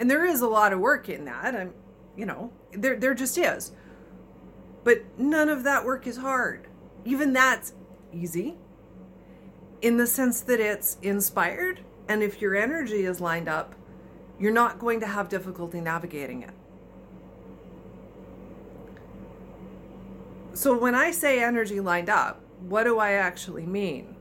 and 0.00 0.10
there 0.10 0.24
is 0.24 0.40
a 0.40 0.48
lot 0.48 0.72
of 0.72 0.80
work 0.80 1.08
in 1.08 1.24
that, 1.26 1.54
I'm, 1.54 1.72
you 2.16 2.26
know, 2.26 2.50
there 2.72 2.96
there 2.96 3.14
just 3.14 3.38
is. 3.38 3.70
But 4.82 5.04
none 5.16 5.48
of 5.48 5.62
that 5.64 5.84
work 5.84 6.06
is 6.06 6.16
hard. 6.16 6.66
Even 7.04 7.32
that's 7.32 7.74
easy 8.12 8.56
in 9.82 9.98
the 9.98 10.06
sense 10.06 10.40
that 10.40 10.58
it's 10.58 10.96
inspired 11.02 11.84
and 12.08 12.22
if 12.22 12.40
your 12.40 12.56
energy 12.56 13.04
is 13.04 13.20
lined 13.20 13.48
up, 13.48 13.74
you're 14.38 14.52
not 14.52 14.78
going 14.78 15.00
to 15.00 15.06
have 15.06 15.28
difficulty 15.28 15.80
navigating 15.80 16.42
it. 16.42 16.54
So 20.54 20.76
when 20.76 20.94
I 20.94 21.10
say 21.12 21.42
energy 21.42 21.80
lined 21.80 22.08
up, 22.08 22.40
what 22.60 22.84
do 22.84 22.98
I 22.98 23.12
actually 23.12 23.66
mean? 23.66 24.16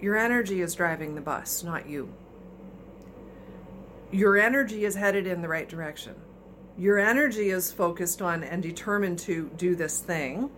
Your 0.00 0.16
energy 0.16 0.60
is 0.60 0.74
driving 0.74 1.14
the 1.14 1.20
bus, 1.20 1.62
not 1.62 1.88
you. 1.88 2.12
Your 4.10 4.36
energy 4.36 4.84
is 4.84 4.94
headed 4.94 5.26
in 5.26 5.42
the 5.42 5.48
right 5.48 5.68
direction. 5.68 6.14
Your 6.76 6.98
energy 6.98 7.50
is 7.50 7.70
focused 7.70 8.20
on 8.20 8.42
and 8.42 8.62
determined 8.62 9.18
to 9.20 9.50
do 9.56 9.76
this 9.76 10.00
thing. 10.00 10.50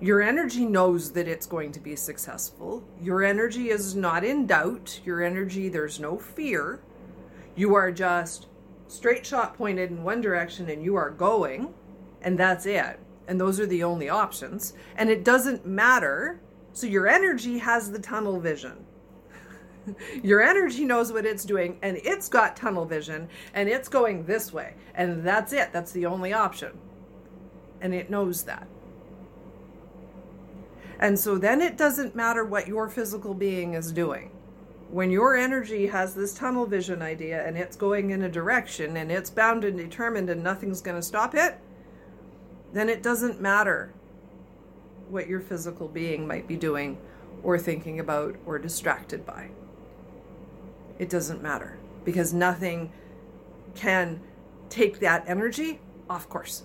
Your 0.00 0.22
energy 0.22 0.64
knows 0.64 1.10
that 1.12 1.26
it's 1.26 1.46
going 1.46 1.72
to 1.72 1.80
be 1.80 1.96
successful. 1.96 2.86
Your 3.02 3.24
energy 3.24 3.70
is 3.70 3.96
not 3.96 4.22
in 4.22 4.46
doubt. 4.46 5.00
Your 5.04 5.24
energy, 5.24 5.68
there's 5.68 5.98
no 5.98 6.16
fear. 6.16 6.80
You 7.56 7.74
are 7.74 7.90
just 7.90 8.46
straight 8.86 9.26
shot 9.26 9.56
pointed 9.56 9.90
in 9.90 10.04
one 10.04 10.20
direction 10.20 10.70
and 10.70 10.84
you 10.84 10.94
are 10.94 11.10
going, 11.10 11.74
and 12.22 12.38
that's 12.38 12.64
it. 12.64 13.00
And 13.26 13.40
those 13.40 13.58
are 13.58 13.66
the 13.66 13.82
only 13.82 14.08
options. 14.08 14.72
And 14.96 15.10
it 15.10 15.24
doesn't 15.24 15.66
matter 15.66 16.40
so 16.72 16.86
your 16.86 17.08
energy 17.08 17.58
has 17.58 17.90
the 17.90 17.98
tunnel 17.98 18.38
vision. 18.38 18.84
your 20.22 20.40
energy 20.40 20.84
knows 20.84 21.12
what 21.12 21.26
it's 21.26 21.44
doing 21.44 21.76
and 21.82 21.96
it's 22.04 22.28
got 22.28 22.56
tunnel 22.56 22.84
vision 22.84 23.28
and 23.52 23.68
it's 23.68 23.88
going 23.88 24.24
this 24.26 24.52
way. 24.52 24.74
And 24.94 25.26
that's 25.26 25.52
it. 25.52 25.72
That's 25.72 25.90
the 25.90 26.06
only 26.06 26.32
option. 26.32 26.78
And 27.80 27.92
it 27.92 28.10
knows 28.10 28.44
that. 28.44 28.68
And 30.98 31.18
so 31.18 31.38
then 31.38 31.60
it 31.60 31.76
doesn't 31.76 32.16
matter 32.16 32.44
what 32.44 32.66
your 32.66 32.88
physical 32.88 33.34
being 33.34 33.74
is 33.74 33.92
doing. 33.92 34.30
When 34.90 35.10
your 35.10 35.36
energy 35.36 35.86
has 35.86 36.14
this 36.14 36.34
tunnel 36.34 36.66
vision 36.66 37.02
idea 37.02 37.46
and 37.46 37.56
it's 37.56 37.76
going 37.76 38.10
in 38.10 38.22
a 38.22 38.28
direction 38.28 38.96
and 38.96 39.12
it's 39.12 39.30
bound 39.30 39.64
and 39.64 39.76
determined 39.76 40.30
and 40.30 40.42
nothing's 40.42 40.80
going 40.80 40.96
to 40.96 41.02
stop 41.02 41.34
it, 41.34 41.58
then 42.72 42.88
it 42.88 43.02
doesn't 43.02 43.40
matter 43.40 43.92
what 45.08 45.28
your 45.28 45.40
physical 45.40 45.88
being 45.88 46.26
might 46.26 46.48
be 46.48 46.56
doing 46.56 46.98
or 47.42 47.58
thinking 47.58 48.00
about 48.00 48.36
or 48.46 48.58
distracted 48.58 49.24
by. 49.24 49.50
It 50.98 51.08
doesn't 51.08 51.42
matter 51.42 51.78
because 52.04 52.34
nothing 52.34 52.90
can 53.74 54.20
take 54.68 54.98
that 55.00 55.24
energy 55.28 55.80
off 56.10 56.28
course. 56.28 56.64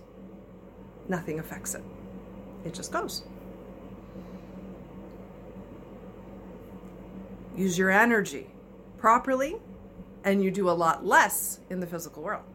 Nothing 1.08 1.40
affects 1.40 1.76
it, 1.76 1.84
it 2.66 2.74
just 2.74 2.92
goes. 2.92 3.24
Use 7.56 7.78
your 7.78 7.90
energy 7.90 8.50
properly, 8.98 9.58
and 10.24 10.44
you 10.44 10.52
do 10.52 10.70
a 10.70 10.72
lot 10.72 11.06
less 11.06 11.60
in 11.70 11.80
the 11.80 11.88
physical 11.88 12.24
world. 12.24 12.46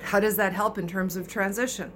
How 0.00 0.20
does 0.20 0.36
that 0.36 0.52
help 0.52 0.78
in 0.78 0.88
terms 0.88 1.16
of 1.16 1.28
transition? 1.28 1.92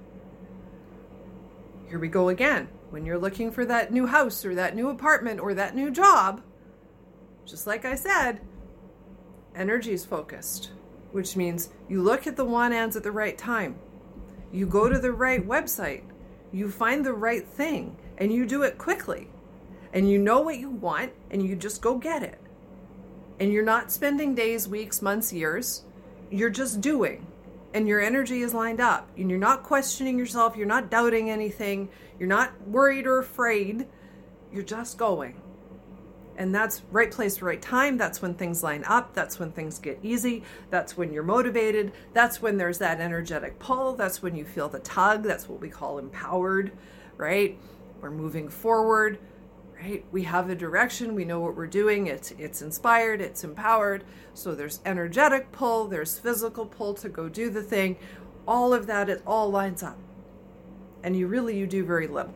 here 1.88 1.98
we 1.98 2.08
go 2.08 2.28
again. 2.28 2.68
When 2.90 3.04
you're 3.04 3.18
looking 3.18 3.50
for 3.50 3.64
that 3.64 3.92
new 3.92 4.06
house 4.06 4.44
or 4.44 4.54
that 4.54 4.74
new 4.74 4.88
apartment 4.88 5.40
or 5.40 5.54
that 5.54 5.74
new 5.74 5.90
job, 5.90 6.42
just 7.44 7.66
like 7.66 7.84
I 7.84 7.94
said, 7.94 8.40
energy 9.54 9.92
is 9.92 10.04
focused, 10.04 10.70
which 11.12 11.36
means 11.36 11.70
you 11.88 12.02
look 12.02 12.26
at 12.26 12.36
the 12.36 12.44
want 12.44 12.74
ads 12.74 12.96
at 12.96 13.02
the 13.02 13.12
right 13.12 13.36
time. 13.36 13.76
You 14.52 14.66
go 14.66 14.88
to 14.88 14.98
the 14.98 15.12
right 15.12 15.46
website, 15.46 16.02
you 16.52 16.70
find 16.70 17.04
the 17.04 17.12
right 17.12 17.46
thing, 17.46 17.96
and 18.18 18.32
you 18.32 18.46
do 18.46 18.62
it 18.62 18.78
quickly. 18.78 19.28
And 19.96 20.10
you 20.10 20.18
know 20.18 20.42
what 20.42 20.58
you 20.58 20.68
want, 20.68 21.12
and 21.30 21.42
you 21.42 21.56
just 21.56 21.80
go 21.80 21.96
get 21.96 22.22
it. 22.22 22.38
And 23.40 23.50
you're 23.50 23.64
not 23.64 23.90
spending 23.90 24.34
days, 24.34 24.68
weeks, 24.68 25.00
months, 25.00 25.32
years. 25.32 25.84
You're 26.30 26.50
just 26.50 26.82
doing. 26.82 27.26
And 27.72 27.88
your 27.88 28.02
energy 28.02 28.42
is 28.42 28.52
lined 28.52 28.78
up. 28.78 29.08
And 29.16 29.30
you're 29.30 29.38
not 29.38 29.62
questioning 29.62 30.18
yourself. 30.18 30.54
You're 30.54 30.66
not 30.66 30.90
doubting 30.90 31.30
anything. 31.30 31.88
You're 32.18 32.28
not 32.28 32.52
worried 32.68 33.06
or 33.06 33.20
afraid. 33.20 33.86
You're 34.52 34.64
just 34.64 34.98
going. 34.98 35.40
And 36.36 36.54
that's 36.54 36.82
right 36.90 37.10
place, 37.10 37.40
right 37.40 37.62
time. 37.62 37.96
That's 37.96 38.20
when 38.20 38.34
things 38.34 38.62
line 38.62 38.84
up. 38.86 39.14
That's 39.14 39.38
when 39.38 39.50
things 39.50 39.78
get 39.78 39.98
easy. 40.02 40.44
That's 40.68 40.94
when 40.94 41.10
you're 41.10 41.22
motivated. 41.22 41.92
That's 42.12 42.42
when 42.42 42.58
there's 42.58 42.76
that 42.78 43.00
energetic 43.00 43.58
pull. 43.58 43.94
That's 43.94 44.22
when 44.22 44.36
you 44.36 44.44
feel 44.44 44.68
the 44.68 44.80
tug. 44.80 45.22
That's 45.22 45.48
what 45.48 45.58
we 45.58 45.70
call 45.70 45.96
empowered, 45.96 46.72
right? 47.16 47.58
We're 48.02 48.10
moving 48.10 48.50
forward, 48.50 49.18
right? 49.80 50.04
We 50.12 50.22
have 50.24 50.48
a 50.50 50.54
direction. 50.54 51.14
We 51.14 51.24
know 51.24 51.40
what 51.40 51.56
we're 51.56 51.66
doing. 51.66 52.06
It's 52.06 52.32
it's 52.32 52.62
inspired. 52.62 53.20
It's 53.20 53.44
empowered. 53.44 54.04
So 54.34 54.54
there's 54.54 54.80
energetic 54.84 55.52
pull. 55.52 55.86
There's 55.86 56.18
physical 56.18 56.66
pull 56.66 56.94
to 56.94 57.08
go 57.08 57.28
do 57.28 57.50
the 57.50 57.62
thing. 57.62 57.96
All 58.46 58.72
of 58.72 58.86
that 58.86 59.08
it 59.08 59.22
all 59.26 59.50
lines 59.50 59.82
up, 59.82 59.98
and 61.02 61.16
you 61.16 61.26
really 61.26 61.56
you 61.56 61.66
do 61.66 61.84
very 61.84 62.06
little. 62.06 62.34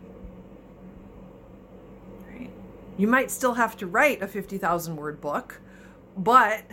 You 2.97 3.07
might 3.07 3.31
still 3.31 3.55
have 3.55 3.79
to 3.79 3.87
write 3.87 4.21
a 4.21 4.29
50,000 4.29 4.95
word 4.95 5.23
book, 5.23 5.59
but 6.19 6.65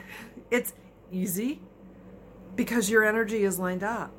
it's 0.52 0.74
easy 1.10 1.62
because 2.58 2.90
your 2.90 3.06
energy 3.06 3.46
is 3.46 3.60
lined 3.60 3.82
up. 3.82 4.12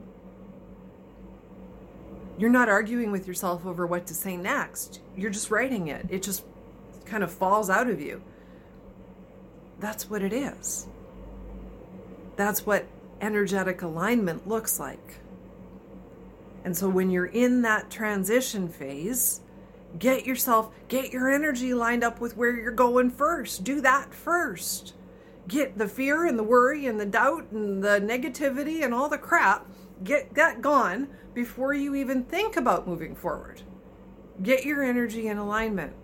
You're 2.39 2.51
not 2.51 2.69
arguing 2.69 3.11
with 3.11 3.27
yourself 3.27 3.67
over 3.67 3.87
what 3.87 4.07
to 4.07 4.15
say 4.15 4.37
next. 4.37 5.01
You're 5.17 5.31
just 5.31 5.51
writing 5.51 5.89
it. 5.89 6.07
It 6.09 6.23
just 6.23 6.45
kind 7.05 7.23
of 7.23 7.33
falls 7.33 7.69
out 7.69 7.91
of 7.91 8.01
you. 8.01 8.23
That's 9.81 10.09
what 10.09 10.23
it 10.23 10.33
is. 10.33 10.87
That's 12.37 12.65
what 12.65 12.87
energetic 13.21 13.83
alignment 13.83 14.47
looks 14.47 14.79
like. 14.79 15.19
And 16.65 16.77
so 16.77 16.89
when 16.89 17.11
you're 17.11 17.27
in 17.27 17.63
that 17.63 17.91
transition 17.91 18.69
phase, 18.69 19.41
Get 19.97 20.27
yourself, 20.27 20.71
get 20.89 21.13
your 21.13 21.31
energy 21.31 21.73
lined 21.73 22.05
up 22.05 22.21
with 22.21 22.37
where 22.37 22.55
you're 22.55 22.71
going 22.71 23.11
first. 23.11 23.65
Do 23.65 23.81
that 23.81 24.13
first. 24.13 24.95
Get 25.47 25.79
the 25.79 25.89
fear 25.89 26.27
and 26.27 26.39
the 26.39 26.43
worry 26.43 26.87
and 26.87 27.01
the 27.01 27.07
doubt 27.07 27.51
and 27.53 27.83
the 27.83 28.01
negativity 28.01 28.85
and 28.85 28.93
all 28.93 29.09
the 29.09 29.17
crap, 29.17 29.67
get 30.05 30.35
that 30.35 30.61
gone 30.61 31.09
before 31.35 31.75
you 31.75 31.95
even 31.95 32.25
think 32.25 32.57
about 32.57 32.87
moving 32.87 33.15
forward. 33.15 33.63
Get 34.43 34.65
your 34.65 34.83
energy 34.83 35.29
in 35.29 35.39
alignment. 35.39 35.95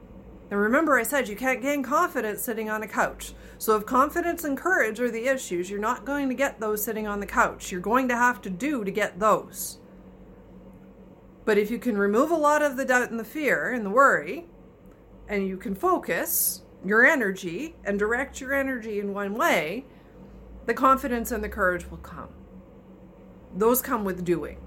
Now, 0.50 0.58
remember, 0.58 0.98
I 0.98 1.04
said 1.04 1.28
you 1.28 1.36
can't 1.36 1.62
gain 1.62 1.82
confidence 1.82 2.42
sitting 2.42 2.68
on 2.68 2.82
a 2.82 2.88
couch. 2.88 3.32
So, 3.58 3.76
if 3.76 3.86
confidence 3.86 4.44
and 4.44 4.56
courage 4.58 5.00
are 5.00 5.10
the 5.10 5.26
issues, 5.26 5.70
you're 5.70 5.80
not 5.80 6.04
going 6.04 6.28
to 6.28 6.34
get 6.34 6.60
those 6.60 6.84
sitting 6.84 7.06
on 7.06 7.20
the 7.20 7.26
couch. 7.26 7.72
You're 7.72 7.80
going 7.80 8.08
to 8.08 8.16
have 8.16 8.42
to 8.42 8.50
do 8.50 8.84
to 8.84 8.90
get 8.90 9.18
those. 9.18 9.78
But 11.44 11.58
if 11.58 11.70
you 11.70 11.78
can 11.78 11.96
remove 11.96 12.30
a 12.30 12.36
lot 12.36 12.62
of 12.62 12.76
the 12.76 12.84
doubt 12.84 13.10
and 13.10 13.18
the 13.18 13.24
fear 13.24 13.72
and 13.72 13.84
the 13.84 13.90
worry, 13.90 14.46
and 15.28 15.46
you 15.46 15.56
can 15.56 15.74
focus 15.74 16.62
your 16.84 17.06
energy 17.06 17.76
and 17.84 17.98
direct 17.98 18.40
your 18.40 18.54
energy 18.54 19.00
in 19.00 19.14
one 19.14 19.34
way, 19.34 19.84
the 20.66 20.74
confidence 20.74 21.32
and 21.32 21.42
the 21.42 21.48
courage 21.48 21.90
will 21.90 21.98
come. 21.98 22.28
Those 23.54 23.80
come 23.80 24.04
with 24.04 24.24
doing. 24.24 24.58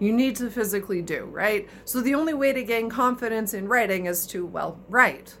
You 0.00 0.12
need 0.12 0.36
to 0.36 0.50
physically 0.50 1.02
do, 1.02 1.24
right? 1.24 1.68
So 1.84 2.00
the 2.00 2.14
only 2.14 2.34
way 2.34 2.52
to 2.52 2.62
gain 2.62 2.88
confidence 2.88 3.52
in 3.52 3.66
writing 3.66 4.06
is 4.06 4.26
to, 4.28 4.46
well, 4.46 4.78
write. 4.88 5.36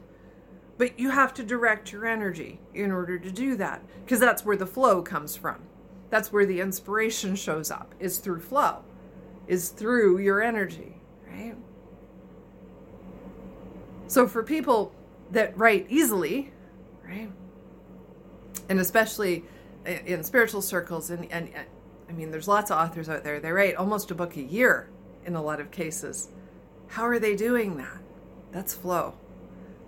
But 0.78 0.98
you 0.98 1.10
have 1.10 1.32
to 1.34 1.44
direct 1.44 1.92
your 1.92 2.06
energy 2.06 2.60
in 2.74 2.90
order 2.90 3.18
to 3.18 3.30
do 3.30 3.56
that 3.56 3.82
because 4.04 4.20
that's 4.20 4.44
where 4.44 4.56
the 4.56 4.66
flow 4.66 5.02
comes 5.02 5.36
from. 5.36 5.62
That's 6.10 6.32
where 6.32 6.46
the 6.46 6.60
inspiration 6.60 7.36
shows 7.36 7.70
up, 7.70 7.94
is 8.00 8.18
through 8.18 8.40
flow 8.40 8.82
is 9.48 9.70
through 9.70 10.18
your 10.18 10.42
energy, 10.42 10.94
right? 11.26 11.56
So 14.06 14.28
for 14.28 14.42
people 14.42 14.92
that 15.32 15.56
write 15.58 15.86
easily, 15.88 16.52
right? 17.04 17.30
And 18.68 18.78
especially 18.78 19.44
in 19.88 20.22
spiritual 20.22 20.62
circles 20.62 21.10
and, 21.10 21.30
and 21.32 21.50
I 22.08 22.12
mean 22.12 22.30
there's 22.30 22.48
lots 22.48 22.70
of 22.70 22.78
authors 22.78 23.08
out 23.08 23.24
there 23.24 23.40
they 23.40 23.50
write 23.50 23.76
almost 23.76 24.10
a 24.10 24.14
book 24.14 24.36
a 24.36 24.42
year 24.42 24.88
in 25.24 25.36
a 25.36 25.42
lot 25.42 25.60
of 25.60 25.70
cases. 25.70 26.28
How 26.88 27.04
are 27.04 27.18
they 27.18 27.36
doing 27.36 27.76
that? 27.76 27.98
That's 28.50 28.74
flow. 28.74 29.14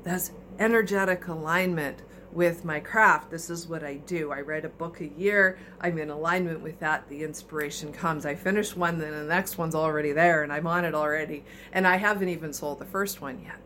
That's 0.02 0.32
energetic 0.58 1.26
alignment 1.28 2.02
with 2.32 2.64
my 2.64 2.78
craft. 2.78 3.30
This 3.30 3.50
is 3.50 3.66
what 3.66 3.82
I 3.82 3.94
do. 3.96 4.30
I 4.30 4.40
write 4.42 4.64
a 4.64 4.68
book 4.68 5.00
a 5.00 5.06
year. 5.06 5.58
I'm 5.80 5.98
in 5.98 6.10
alignment 6.10 6.60
with 6.60 6.78
that. 6.80 7.08
The 7.08 7.24
inspiration 7.24 7.92
comes. 7.92 8.24
I 8.24 8.34
finish 8.34 8.76
one, 8.76 8.98
then 8.98 9.12
the 9.12 9.24
next 9.24 9.58
one's 9.58 9.74
already 9.74 10.12
there, 10.12 10.42
and 10.42 10.52
I'm 10.52 10.66
on 10.66 10.84
it 10.84 10.94
already. 10.94 11.44
And 11.72 11.86
I 11.86 11.96
haven't 11.96 12.28
even 12.28 12.52
sold 12.52 12.78
the 12.78 12.84
first 12.84 13.20
one 13.20 13.42
yet. 13.42 13.58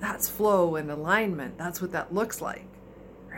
That's 0.00 0.28
flow 0.28 0.76
and 0.76 0.90
alignment. 0.90 1.58
That's 1.58 1.80
what 1.80 1.92
that 1.92 2.12
looks 2.12 2.40
like, 2.40 2.66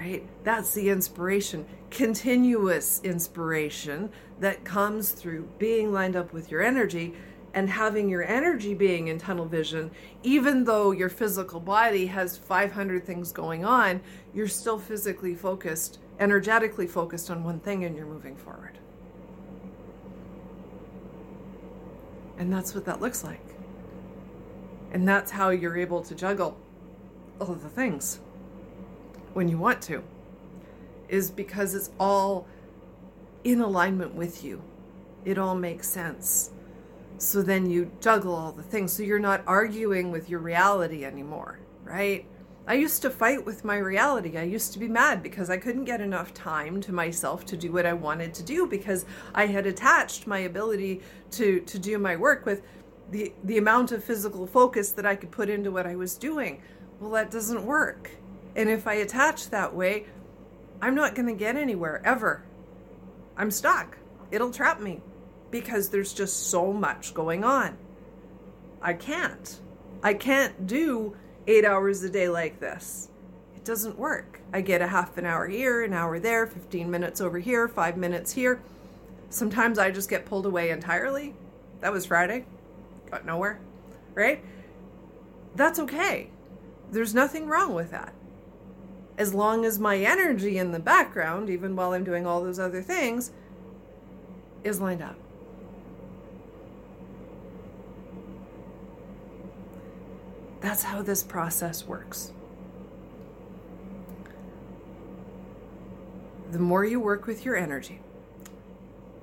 right? 0.02 0.26
That's 0.42 0.74
the 0.74 0.88
inspiration, 0.90 1.64
continuous 1.90 3.00
inspiration 3.04 4.10
that 4.40 4.64
comes 4.64 5.12
through 5.12 5.48
being 5.58 5.92
lined 5.92 6.16
up 6.16 6.32
with 6.32 6.50
your 6.50 6.60
energy 6.60 7.14
and 7.54 7.70
having 7.70 8.08
your 8.08 8.24
energy 8.24 8.74
being 8.74 9.08
in 9.08 9.18
tunnel 9.18 9.44
vision, 9.44 9.92
even 10.24 10.64
though 10.64 10.90
your 10.90 11.08
physical 11.08 11.60
body 11.60 12.06
has 12.06 12.36
500 12.36 13.04
things 13.04 13.30
going 13.30 13.64
on, 13.64 14.00
you're 14.34 14.48
still 14.48 14.78
physically 14.78 15.36
focused, 15.36 16.00
energetically 16.18 16.88
focused 16.88 17.30
on 17.30 17.44
one 17.44 17.60
thing, 17.60 17.84
and 17.84 17.94
you're 17.94 18.06
moving 18.06 18.34
forward. 18.34 18.78
And 22.38 22.52
that's 22.52 22.74
what 22.74 22.86
that 22.86 23.00
looks 23.00 23.22
like. 23.22 23.54
And 24.90 25.06
that's 25.06 25.30
how 25.30 25.50
you're 25.50 25.76
able 25.76 26.02
to 26.02 26.14
juggle 26.14 26.56
all 27.38 27.52
of 27.52 27.62
the 27.62 27.68
things 27.68 28.18
when 29.34 29.48
you 29.48 29.58
want 29.58 29.82
to, 29.82 30.02
is 31.08 31.30
because 31.30 31.74
it's 31.74 31.90
all 31.98 32.46
in 33.44 33.60
alignment 33.60 34.14
with 34.14 34.44
you. 34.44 34.62
It 35.24 35.38
all 35.38 35.54
makes 35.54 35.88
sense 35.88 36.50
so 37.22 37.40
then 37.40 37.70
you 37.70 37.92
juggle 38.00 38.34
all 38.34 38.50
the 38.50 38.64
things. 38.64 38.92
So 38.92 39.04
you're 39.04 39.20
not 39.20 39.44
arguing 39.46 40.10
with 40.10 40.28
your 40.28 40.40
reality 40.40 41.04
anymore, 41.04 41.60
right? 41.84 42.26
I 42.66 42.74
used 42.74 43.00
to 43.02 43.10
fight 43.10 43.46
with 43.46 43.64
my 43.64 43.76
reality. 43.78 44.36
I 44.36 44.42
used 44.42 44.72
to 44.72 44.80
be 44.80 44.88
mad 44.88 45.22
because 45.22 45.48
I 45.48 45.56
couldn't 45.56 45.84
get 45.84 46.00
enough 46.00 46.34
time 46.34 46.80
to 46.80 46.92
myself 46.92 47.44
to 47.46 47.56
do 47.56 47.70
what 47.70 47.86
I 47.86 47.92
wanted 47.92 48.34
to 48.34 48.42
do 48.42 48.66
because 48.66 49.06
I 49.34 49.46
had 49.46 49.66
attached 49.66 50.26
my 50.26 50.40
ability 50.40 51.00
to 51.32 51.60
to 51.60 51.78
do 51.78 51.96
my 51.98 52.16
work 52.16 52.44
with 52.44 52.62
the 53.10 53.32
the 53.44 53.58
amount 53.58 53.92
of 53.92 54.02
physical 54.02 54.46
focus 54.46 54.90
that 54.92 55.06
I 55.06 55.14
could 55.14 55.30
put 55.30 55.48
into 55.48 55.70
what 55.70 55.86
I 55.86 55.94
was 55.94 56.16
doing. 56.16 56.60
Well, 56.98 57.12
that 57.12 57.30
doesn't 57.30 57.64
work. 57.64 58.10
And 58.54 58.68
if 58.68 58.86
I 58.86 58.94
attach 58.94 59.50
that 59.50 59.74
way, 59.74 60.06
I'm 60.80 60.94
not 60.94 61.14
going 61.14 61.28
to 61.28 61.34
get 61.34 61.56
anywhere 61.56 62.02
ever. 62.04 62.42
I'm 63.36 63.50
stuck. 63.50 63.98
It'll 64.30 64.50
trap 64.50 64.80
me 64.80 65.00
because 65.50 65.88
there's 65.88 66.12
just 66.12 66.48
so 66.48 66.72
much 66.72 67.14
going 67.14 67.44
on. 67.44 67.76
I 68.80 68.94
can't. 68.94 69.60
I 70.02 70.14
can't 70.14 70.66
do 70.66 71.16
eight 71.46 71.64
hours 71.64 72.02
a 72.02 72.10
day 72.10 72.28
like 72.28 72.58
this. 72.58 73.08
It 73.54 73.64
doesn't 73.64 73.98
work. 73.98 74.40
I 74.52 74.60
get 74.60 74.82
a 74.82 74.88
half 74.88 75.16
an 75.18 75.26
hour 75.26 75.46
here, 75.46 75.84
an 75.84 75.92
hour 75.92 76.18
there, 76.18 76.46
15 76.46 76.90
minutes 76.90 77.20
over 77.20 77.38
here, 77.38 77.68
five 77.68 77.96
minutes 77.96 78.32
here. 78.32 78.60
Sometimes 79.30 79.78
I 79.78 79.90
just 79.90 80.10
get 80.10 80.26
pulled 80.26 80.46
away 80.46 80.70
entirely. 80.70 81.34
That 81.80 81.92
was 81.92 82.06
Friday. 82.06 82.44
Got 83.10 83.24
nowhere, 83.24 83.60
right? 84.14 84.42
That's 85.54 85.78
okay. 85.78 86.30
There's 86.90 87.14
nothing 87.14 87.46
wrong 87.46 87.74
with 87.74 87.90
that. 87.92 88.12
As 89.18 89.34
long 89.34 89.64
as 89.64 89.78
my 89.78 89.98
energy 89.98 90.58
in 90.58 90.72
the 90.72 90.80
background, 90.80 91.50
even 91.50 91.76
while 91.76 91.92
I'm 91.92 92.04
doing 92.04 92.26
all 92.26 92.42
those 92.42 92.58
other 92.58 92.82
things, 92.82 93.30
is 94.64 94.80
lined 94.80 95.02
up. 95.02 95.16
That's 100.60 100.84
how 100.84 101.02
this 101.02 101.24
process 101.24 101.86
works. 101.86 102.32
The 106.52 106.58
more 106.58 106.84
you 106.84 107.00
work 107.00 107.26
with 107.26 107.44
your 107.44 107.56
energy, 107.56 108.00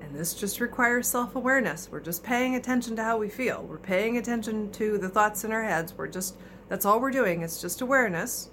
and 0.00 0.14
this 0.14 0.34
just 0.34 0.60
requires 0.60 1.06
self 1.06 1.36
awareness. 1.36 1.88
We're 1.90 2.00
just 2.00 2.22
paying 2.22 2.56
attention 2.56 2.96
to 2.96 3.04
how 3.04 3.16
we 3.16 3.28
feel. 3.28 3.62
We're 3.62 3.78
paying 3.78 4.18
attention 4.18 4.70
to 4.72 4.98
the 4.98 5.08
thoughts 5.08 5.44
in 5.44 5.52
our 5.52 5.62
heads. 5.62 5.94
We're 5.96 6.08
just, 6.08 6.36
that's 6.68 6.84
all 6.84 7.00
we're 7.00 7.10
doing. 7.10 7.42
It's 7.42 7.60
just 7.60 7.80
awareness, 7.80 8.50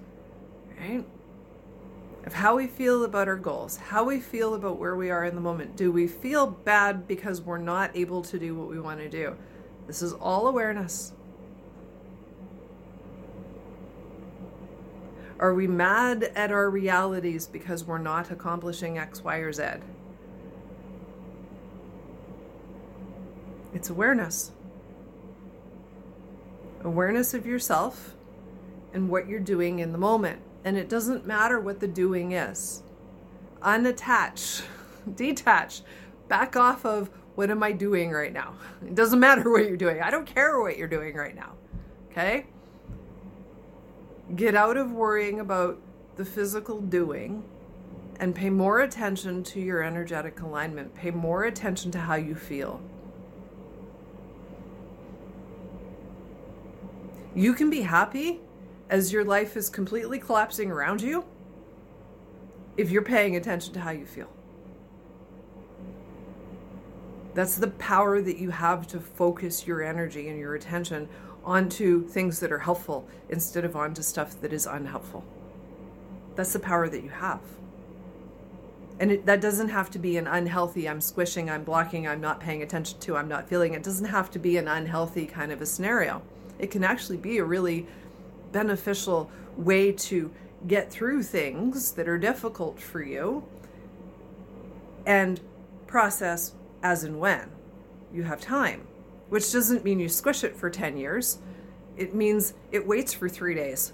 right? 0.79 1.03
Of 2.27 2.33
how 2.33 2.57
we 2.57 2.67
feel 2.67 3.05
about 3.05 3.29
our 3.29 3.37
goals, 3.37 3.77
how 3.77 4.03
we 4.03 4.19
feel 4.19 4.53
about 4.53 4.77
where 4.77 4.97
we 4.97 5.09
are 5.09 5.23
in 5.23 5.33
the 5.33 5.39
moment. 5.39 5.77
Do 5.77 5.93
we 5.93 6.07
feel 6.07 6.45
bad 6.45 7.07
because 7.07 7.39
we're 7.39 7.57
not 7.57 7.89
able 7.95 8.21
to 8.23 8.37
do 8.37 8.53
what 8.53 8.67
we 8.67 8.81
want 8.81 8.99
to 8.99 9.07
do? 9.07 9.37
This 9.87 10.01
is 10.01 10.11
all 10.11 10.49
awareness. 10.49 11.13
Are 15.39 15.53
we 15.53 15.67
mad 15.67 16.23
at 16.35 16.51
our 16.51 16.69
realities 16.69 17.47
because 17.47 17.85
we're 17.85 17.97
not 17.97 18.29
accomplishing 18.29 18.97
X, 18.97 19.23
Y, 19.23 19.37
or 19.37 19.53
Z? 19.53 19.63
It's 23.73 23.89
awareness. 23.89 24.51
Awareness 26.81 27.33
of 27.33 27.45
yourself 27.45 28.15
and 28.93 29.07
what 29.07 29.29
you're 29.29 29.39
doing 29.39 29.79
in 29.79 29.93
the 29.93 29.97
moment. 29.97 30.41
And 30.63 30.77
it 30.77 30.89
doesn't 30.89 31.25
matter 31.25 31.59
what 31.59 31.79
the 31.79 31.87
doing 31.87 32.33
is. 32.33 32.83
Unattach, 33.61 34.63
detach, 35.15 35.81
back 36.27 36.55
off 36.55 36.85
of 36.85 37.09
what 37.35 37.51
am 37.51 37.61
I 37.61 37.71
doing 37.71 38.11
right 38.11 38.33
now? 38.33 38.55
It 38.85 38.95
doesn't 38.95 39.19
matter 39.19 39.49
what 39.51 39.67
you're 39.67 39.77
doing. 39.77 40.01
I 40.01 40.09
don't 40.09 40.25
care 40.25 40.59
what 40.59 40.77
you're 40.77 40.87
doing 40.87 41.15
right 41.15 41.35
now. 41.35 41.53
Okay? 42.11 42.47
Get 44.35 44.55
out 44.55 44.75
of 44.75 44.91
worrying 44.91 45.39
about 45.39 45.79
the 46.15 46.25
physical 46.25 46.81
doing 46.81 47.43
and 48.19 48.33
pay 48.33 48.49
more 48.49 48.81
attention 48.81 49.43
to 49.43 49.59
your 49.59 49.83
energetic 49.83 50.41
alignment. 50.41 50.95
Pay 50.95 51.11
more 51.11 51.43
attention 51.43 51.91
to 51.91 51.99
how 51.99 52.15
you 52.15 52.33
feel. 52.33 52.81
You 57.35 57.53
can 57.53 57.69
be 57.69 57.81
happy 57.81 58.39
as 58.89 59.11
your 59.11 59.23
life 59.23 59.57
is 59.57 59.69
completely 59.69 60.19
collapsing 60.19 60.71
around 60.71 61.01
you 61.01 61.25
if 62.77 62.91
you're 62.91 63.01
paying 63.01 63.35
attention 63.35 63.73
to 63.73 63.79
how 63.79 63.91
you 63.91 64.05
feel. 64.05 64.29
That's 67.33 67.55
the 67.55 67.67
power 67.67 68.21
that 68.21 68.37
you 68.37 68.49
have 68.49 68.87
to 68.87 68.99
focus 68.99 69.67
your 69.67 69.83
energy 69.83 70.29
and 70.29 70.39
your 70.39 70.55
attention 70.55 71.07
onto 71.43 72.07
things 72.07 72.39
that 72.39 72.51
are 72.51 72.59
helpful 72.59 73.07
instead 73.29 73.63
of 73.63 73.75
onto 73.75 74.01
stuff 74.01 74.39
that 74.41 74.51
is 74.51 74.65
unhelpful. 74.65 75.23
That's 76.35 76.53
the 76.53 76.59
power 76.59 76.89
that 76.89 77.03
you 77.03 77.09
have. 77.09 77.41
And 78.99 79.11
it, 79.11 79.25
that 79.27 79.41
doesn't 79.41 79.69
have 79.69 79.91
to 79.91 79.99
be 79.99 80.17
an 80.17 80.27
unhealthy, 80.27 80.89
I'm 80.89 81.01
squishing, 81.01 81.49
I'm 81.49 81.63
blocking, 81.63 82.07
I'm 82.07 82.19
not 82.19 82.39
paying 82.39 82.63
attention 82.63 82.99
to, 83.01 83.15
I'm 83.15 83.27
not 83.27 83.47
feeling. 83.47 83.73
It 83.75 83.83
doesn't 83.83 84.07
have 84.07 84.31
to 84.31 84.39
be 84.39 84.57
an 84.57 84.67
unhealthy 84.67 85.27
kind 85.27 85.51
of 85.51 85.61
a 85.61 85.65
scenario. 85.65 86.23
It 86.57 86.71
can 86.71 86.83
actually 86.83 87.17
be 87.17 87.37
a 87.37 87.43
really 87.43 87.85
beneficial 88.51 89.29
way 89.55 89.91
to 89.91 90.31
get 90.65 90.91
through 90.91 91.23
things 91.23 91.91
that 91.93 92.07
are 92.07 92.17
difficult 92.17 92.79
for 92.79 93.01
you 93.01 93.43
and 95.05 95.39
process 95.85 96.53
as 96.83 97.03
and 97.03 97.19
when 97.19 97.49
you 98.11 98.23
have 98.23 98.41
time, 98.41 98.87
which 99.29 99.51
doesn't 99.51 99.83
mean 99.83 99.99
you 99.99 100.09
squish 100.09 100.43
it 100.43 100.55
for 100.55 100.69
10 100.69 100.97
years. 100.97 101.39
It 101.95 102.13
means 102.13 102.53
it 102.71 102.85
waits 102.85 103.13
for 103.13 103.29
three 103.29 103.55
days 103.55 103.93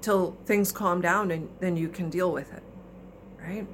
till 0.00 0.36
things 0.46 0.72
calm 0.72 1.00
down 1.00 1.30
and 1.30 1.48
then 1.60 1.76
you 1.76 1.88
can 1.88 2.10
deal 2.10 2.32
with 2.32 2.52
it, 2.52 2.62
right? 3.40 3.66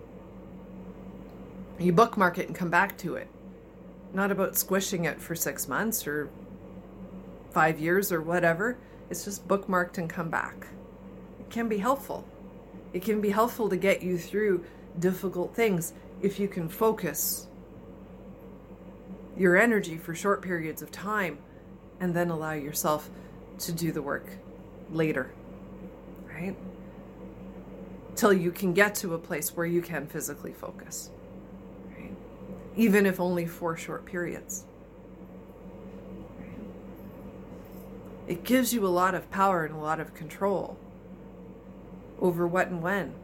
You 1.79 1.93
bookmark 1.93 2.39
it 2.39 2.47
and 2.47 2.57
come 2.57 2.71
back 2.71 2.97
to 2.99 3.17
it. 3.17 3.29
Not 4.13 4.31
about 4.31 4.57
squishing 4.57 5.05
it 5.05 5.21
for 5.21 5.35
six 5.35 5.69
months 5.69 6.07
or 6.07 6.31
five 7.51 7.79
years 7.79 8.13
or 8.13 8.23
whatever. 8.23 8.79
It's 9.11 9.25
just 9.25 9.47
bookmarked 9.47 9.99
and 9.99 10.11
come 10.11 10.31
back. 10.31 10.67
It 11.41 11.51
can 11.51 11.69
be 11.69 11.79
helpful. 11.79 12.27
It 12.93 13.03
can 13.03 13.21
be 13.21 13.31
helpful 13.31 13.69
to 13.69 13.77
get 13.77 14.03
you 14.03 14.19
through 14.19 14.65
difficult 14.99 15.55
things 15.55 15.93
if 16.23 16.41
you 16.41 16.49
can 16.49 16.69
focus 16.69 17.47
your 19.37 19.57
energy 19.57 19.99
for 19.99 20.15
short 20.15 20.41
periods 20.43 20.83
of 20.83 20.91
time 20.91 21.39
and 22.01 22.15
then 22.15 22.31
allow 22.31 22.53
yourself 22.53 23.11
to 23.59 23.73
do 23.73 23.93
the 23.93 24.03
work 24.03 24.27
later, 24.91 25.31
right? 26.29 26.57
Till 28.15 28.33
you 28.33 28.51
can 28.51 28.73
get 28.73 28.95
to 28.97 29.15
a 29.15 29.19
place 29.19 29.55
where 29.55 29.67
you 29.67 29.83
can 29.83 30.07
physically 30.07 30.53
focus, 30.53 31.11
right? 31.99 32.13
Even 32.77 33.05
if 33.05 33.21
only 33.21 33.47
for 33.47 33.77
short 33.77 34.07
periods. 34.07 34.65
It 38.27 38.45
gives 38.45 38.75
you 38.75 38.87
a 38.87 38.89
lot 38.89 39.15
of 39.15 39.31
power 39.31 39.65
and 39.65 39.75
a 39.75 39.79
lot 39.79 40.01
of 40.01 40.15
control 40.15 40.77
over 42.21 42.47
what 42.47 42.69
and 42.69 42.83
when. 42.83 43.15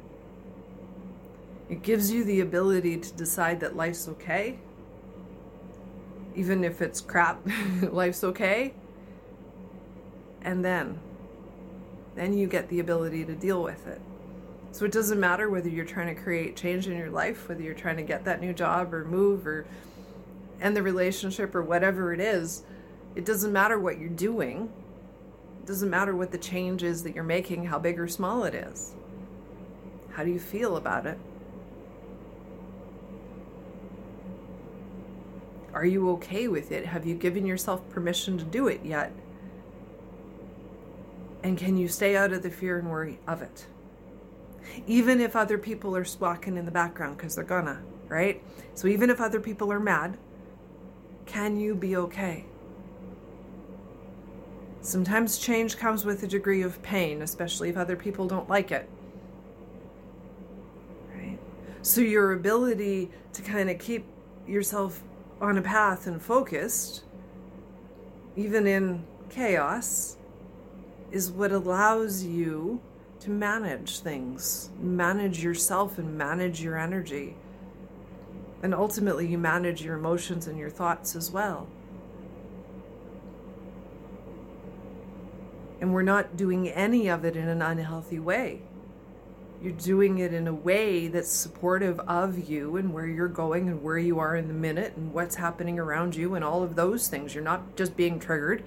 It 1.68 1.82
gives 1.82 2.10
you 2.10 2.24
the 2.24 2.40
ability 2.40 2.98
to 2.98 3.12
decide 3.12 3.60
that 3.60 3.74
life's 3.76 4.08
okay 4.08 4.58
even 6.34 6.64
if 6.64 6.80
it's 6.80 7.00
crap, 7.00 7.40
life's 7.82 8.24
okay. 8.24 8.74
And 10.42 10.64
then, 10.64 10.98
then 12.14 12.36
you 12.36 12.46
get 12.46 12.68
the 12.68 12.80
ability 12.80 13.24
to 13.24 13.34
deal 13.34 13.62
with 13.62 13.86
it. 13.86 14.00
So 14.72 14.84
it 14.84 14.92
doesn't 14.92 15.20
matter 15.20 15.50
whether 15.50 15.68
you're 15.68 15.84
trying 15.84 16.14
to 16.14 16.20
create 16.20 16.56
change 16.56 16.86
in 16.86 16.96
your 16.96 17.10
life, 17.10 17.48
whether 17.48 17.62
you're 17.62 17.74
trying 17.74 17.98
to 17.98 18.02
get 18.02 18.24
that 18.24 18.40
new 18.40 18.52
job 18.52 18.94
or 18.94 19.04
move 19.04 19.46
or 19.46 19.66
end 20.60 20.76
the 20.76 20.82
relationship 20.82 21.54
or 21.54 21.62
whatever 21.62 22.12
it 22.12 22.20
is. 22.20 22.62
It 23.14 23.24
doesn't 23.24 23.52
matter 23.52 23.78
what 23.78 23.98
you're 23.98 24.08
doing. 24.08 24.72
Doesn't 25.64 25.90
matter 25.90 26.16
what 26.16 26.32
the 26.32 26.38
change 26.38 26.82
is 26.82 27.02
that 27.04 27.14
you're 27.14 27.24
making, 27.24 27.66
how 27.66 27.78
big 27.78 28.00
or 28.00 28.08
small 28.08 28.44
it 28.44 28.54
is. 28.54 28.94
How 30.10 30.24
do 30.24 30.30
you 30.30 30.40
feel 30.40 30.76
about 30.76 31.06
it? 31.06 31.18
Are 35.72 35.86
you 35.86 36.10
okay 36.10 36.48
with 36.48 36.70
it? 36.70 36.84
Have 36.86 37.06
you 37.06 37.14
given 37.14 37.46
yourself 37.46 37.88
permission 37.90 38.36
to 38.38 38.44
do 38.44 38.68
it 38.68 38.84
yet? 38.84 39.12
And 41.42 41.56
can 41.56 41.76
you 41.76 41.88
stay 41.88 42.16
out 42.16 42.32
of 42.32 42.42
the 42.42 42.50
fear 42.50 42.78
and 42.78 42.90
worry 42.90 43.18
of 43.26 43.40
it? 43.40 43.66
Even 44.86 45.20
if 45.20 45.34
other 45.34 45.58
people 45.58 45.96
are 45.96 46.04
squawking 46.04 46.56
in 46.56 46.64
the 46.64 46.70
background, 46.70 47.16
because 47.16 47.34
they're 47.34 47.44
gonna, 47.44 47.82
right? 48.08 48.42
So 48.74 48.86
even 48.88 49.10
if 49.10 49.20
other 49.20 49.40
people 49.40 49.72
are 49.72 49.80
mad, 49.80 50.18
can 51.26 51.56
you 51.56 51.74
be 51.74 51.96
okay? 51.96 52.44
Sometimes 54.82 55.38
change 55.38 55.76
comes 55.76 56.04
with 56.04 56.24
a 56.24 56.26
degree 56.26 56.62
of 56.62 56.82
pain, 56.82 57.22
especially 57.22 57.68
if 57.68 57.76
other 57.76 57.94
people 57.94 58.26
don't 58.26 58.48
like 58.48 58.72
it. 58.72 58.90
Right? 61.14 61.38
So 61.82 62.00
your 62.00 62.32
ability 62.32 63.10
to 63.32 63.42
kind 63.42 63.70
of 63.70 63.78
keep 63.78 64.04
yourself 64.46 65.00
on 65.40 65.56
a 65.56 65.62
path 65.62 66.08
and 66.08 66.20
focused, 66.20 67.04
even 68.34 68.66
in 68.66 69.04
chaos, 69.30 70.16
is 71.12 71.30
what 71.30 71.52
allows 71.52 72.24
you 72.24 72.80
to 73.20 73.30
manage 73.30 74.00
things, 74.00 74.70
manage 74.80 75.44
yourself, 75.44 75.96
and 75.98 76.18
manage 76.18 76.60
your 76.60 76.76
energy. 76.76 77.36
And 78.64 78.74
ultimately, 78.74 79.28
you 79.28 79.38
manage 79.38 79.82
your 79.84 79.96
emotions 79.96 80.48
and 80.48 80.58
your 80.58 80.70
thoughts 80.70 81.14
as 81.14 81.30
well. 81.30 81.68
And 85.82 85.92
we're 85.92 86.00
not 86.00 86.38
doing 86.38 86.70
any 86.70 87.08
of 87.08 87.26
it 87.26 87.36
in 87.36 87.48
an 87.48 87.60
unhealthy 87.60 88.18
way 88.18 88.62
you're 89.62 89.72
doing 89.72 90.18
it 90.18 90.34
in 90.34 90.48
a 90.48 90.52
way 90.52 91.06
that's 91.06 91.30
supportive 91.30 92.00
of 92.00 92.48
you 92.50 92.76
and 92.76 92.92
where 92.92 93.06
you're 93.06 93.28
going 93.28 93.68
and 93.68 93.80
where 93.80 93.98
you 93.98 94.18
are 94.18 94.34
in 94.34 94.48
the 94.48 94.54
minute 94.54 94.94
and 94.96 95.12
what's 95.12 95.36
happening 95.36 95.78
around 95.78 96.16
you 96.16 96.34
and 96.34 96.44
all 96.44 96.64
of 96.64 96.74
those 96.74 97.06
things. 97.06 97.32
You're 97.32 97.44
not 97.44 97.76
just 97.76 97.96
being 97.96 98.18
triggered. 98.18 98.64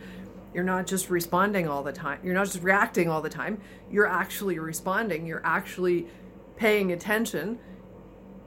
You're 0.54 0.64
not 0.64 0.88
just 0.88 1.10
responding 1.10 1.68
all 1.68 1.84
the 1.84 1.92
time. 1.92 2.20
You're 2.24 2.34
not 2.34 2.46
just 2.46 2.64
reacting 2.64 3.10
all 3.10 3.22
the 3.22 3.30
time. 3.30 3.60
You're 3.92 4.08
actually 4.08 4.58
responding. 4.58 5.28
You're 5.28 5.46
actually 5.46 6.08
paying 6.56 6.94
attention 6.94 7.60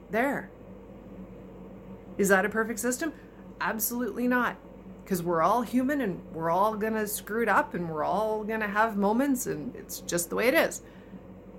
there. 0.09 0.49
Is 2.17 2.29
that 2.29 2.45
a 2.45 2.49
perfect 2.49 2.79
system? 2.79 3.13
Absolutely 3.61 4.27
not. 4.27 4.57
Because 5.09 5.23
we're 5.23 5.41
all 5.41 5.63
human 5.63 6.01
and 6.01 6.21
we're 6.35 6.51
all 6.51 6.75
to 6.93 7.07
screw 7.07 7.41
it 7.41 7.49
up 7.49 7.73
and 7.73 7.89
we're 7.89 8.03
all 8.03 8.43
to 8.59 8.67
have 8.67 8.95
moments 8.95 9.47
and 9.47 9.75
it's 9.75 10.01
just 10.01 10.29
the 10.29 10.35
way 10.35 10.47
it 10.47 10.53
is. 10.53 10.83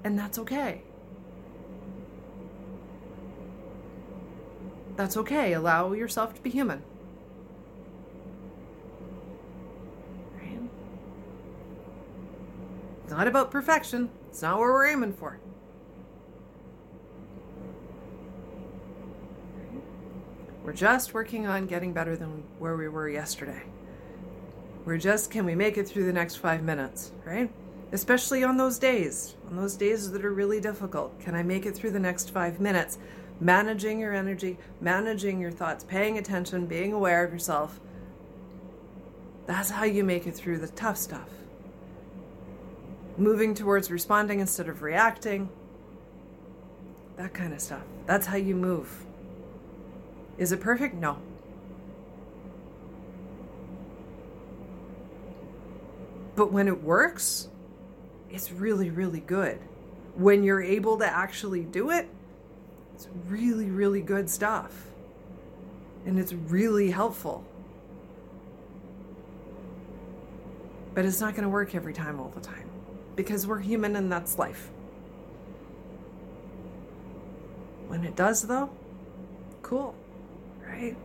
And 0.04 0.16
that's 0.16 0.38
okay. 0.38 0.82
That's 4.94 5.16
okay. 5.16 5.54
Allow 5.54 5.94
yourself 5.94 6.32
to 6.34 6.40
be 6.40 6.48
human. 6.50 6.84
It's 13.02 13.10
not 13.10 13.26
about 13.26 13.50
perfection. 13.50 14.10
It's 14.28 14.42
not 14.42 14.60
what 14.60 14.68
we're 14.68 14.86
aiming 14.86 15.14
for. 15.14 15.40
We're 20.62 20.72
just 20.72 21.14
working 21.14 21.46
on 21.46 21.66
getting 21.66 21.92
better 21.92 22.16
than 22.16 22.44
where 22.58 22.76
we 22.76 22.88
were 22.88 23.08
yesterday. 23.08 23.62
We're 24.84 24.98
just, 24.98 25.30
can 25.30 25.44
we 25.44 25.54
make 25.54 25.78
it 25.78 25.88
through 25.88 26.06
the 26.06 26.12
next 26.12 26.36
five 26.36 26.62
minutes, 26.62 27.12
right? 27.24 27.50
especially 27.92 28.44
on 28.44 28.56
those 28.56 28.78
days, 28.78 29.34
on 29.48 29.56
those 29.56 29.74
days 29.74 30.10
that 30.12 30.24
are 30.24 30.32
really 30.32 30.60
difficult. 30.60 31.18
Can 31.20 31.34
I 31.34 31.42
make 31.42 31.66
it 31.66 31.74
through 31.74 31.90
the 31.90 32.00
next 32.00 32.30
five 32.30 32.60
minutes? 32.60 32.98
Managing 33.40 33.98
your 33.98 34.14
energy, 34.14 34.58
managing 34.80 35.40
your 35.40 35.50
thoughts, 35.50 35.84
paying 35.84 36.18
attention, 36.18 36.66
being 36.66 36.92
aware 36.92 37.24
of 37.24 37.32
yourself. 37.32 37.80
That's 39.46 39.70
how 39.70 39.84
you 39.84 40.04
make 40.04 40.26
it 40.26 40.34
through 40.34 40.58
the 40.58 40.68
tough 40.68 40.96
stuff. 40.96 41.28
Moving 43.16 43.54
towards 43.54 43.90
responding 43.90 44.40
instead 44.40 44.68
of 44.68 44.82
reacting. 44.82 45.48
That 47.16 47.34
kind 47.34 47.52
of 47.52 47.60
stuff. 47.60 47.82
That's 48.06 48.26
how 48.26 48.36
you 48.36 48.54
move. 48.54 49.06
Is 50.40 50.53
it 50.53 50.61
perfect? 50.61 50.94
No. 50.94 51.18
But 56.35 56.50
when 56.50 56.66
it 56.66 56.83
works, 56.83 57.48
it's 58.31 58.50
really, 58.50 58.88
really 58.88 59.20
good. 59.20 59.59
When 60.14 60.42
you're 60.42 60.62
able 60.62 60.96
to 60.96 61.07
actually 61.07 61.64
do 61.64 61.90
it, 61.90 62.09
it's 62.94 63.07
really, 63.29 63.66
really 63.66 64.00
good 64.00 64.31
stuff. 64.31 64.87
And 66.07 66.18
it's 66.18 66.33
really 66.33 66.90
helpful. 66.90 67.44
But 70.94 71.05
it's 71.05 71.20
not 71.20 71.35
going 71.35 71.42
to 71.42 71.50
work 71.50 71.74
every 71.74 71.92
time, 71.92 72.18
all 72.18 72.33
the 72.35 72.40
time. 72.40 72.70
Because 73.14 73.46
we're 73.46 73.59
human 73.59 73.94
and 73.94 74.11
that's 74.11 74.38
life. 74.38 74.70
When 77.88 78.05
it 78.05 78.16
does, 78.16 78.46
though, 78.46 78.70
cool, 79.61 79.94
right? 80.80 80.96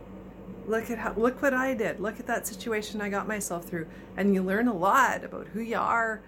Look 0.66 0.90
at 0.90 0.98
how, 0.98 1.14
look 1.16 1.42
what 1.42 1.54
I 1.54 1.74
did. 1.74 2.00
Look 2.00 2.18
at 2.18 2.26
that 2.26 2.46
situation 2.46 3.00
I 3.00 3.08
got 3.08 3.28
myself 3.28 3.66
through. 3.66 3.86
And 4.16 4.34
you 4.34 4.42
learn 4.42 4.68
a 4.68 4.74
lot 4.74 5.24
about 5.24 5.46
who 5.48 5.60
you 5.60 5.76
are, 5.76 6.22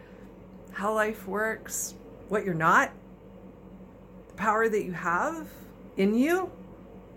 how 0.73 0.95
life 0.95 1.27
works, 1.27 1.95
what 2.29 2.45
you're 2.45 2.55
not, 2.55 2.93
the 4.29 4.35
power 4.35 4.69
that 4.69 4.85
you 4.85 4.93
have 4.93 5.49
in 5.97 6.15
you. 6.15 6.51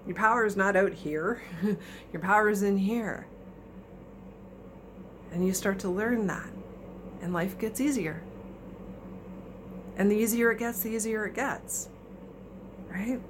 Your 0.07 0.15
power 0.15 0.45
is 0.45 0.57
not 0.57 0.75
out 0.75 0.93
here, 0.93 1.43
your 2.11 2.21
power 2.21 2.49
is 2.49 2.63
in 2.63 2.75
here. 2.75 3.27
And 5.31 5.45
you 5.45 5.53
start 5.53 5.77
to 5.79 5.89
learn 5.89 6.25
that, 6.27 6.49
and 7.21 7.33
life 7.33 7.59
gets 7.59 7.79
easier. 7.79 8.23
And 9.95 10.09
the 10.09 10.15
easier 10.15 10.51
it 10.51 10.57
gets, 10.57 10.81
the 10.81 10.89
easier 10.89 11.25
it 11.27 11.35
gets. 11.35 11.89
Right? 12.89 13.21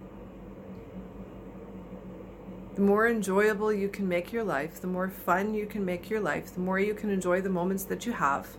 The 2.81 2.87
more 2.87 3.07
enjoyable 3.07 3.71
you 3.71 3.89
can 3.89 4.09
make 4.09 4.33
your 4.33 4.43
life, 4.43 4.81
the 4.81 4.87
more 4.87 5.07
fun 5.07 5.53
you 5.53 5.67
can 5.67 5.85
make 5.85 6.09
your 6.09 6.19
life, 6.19 6.55
the 6.55 6.61
more 6.61 6.79
you 6.79 6.95
can 6.95 7.11
enjoy 7.11 7.39
the 7.39 7.47
moments 7.47 7.83
that 7.83 8.07
you 8.07 8.13
have, 8.13 8.57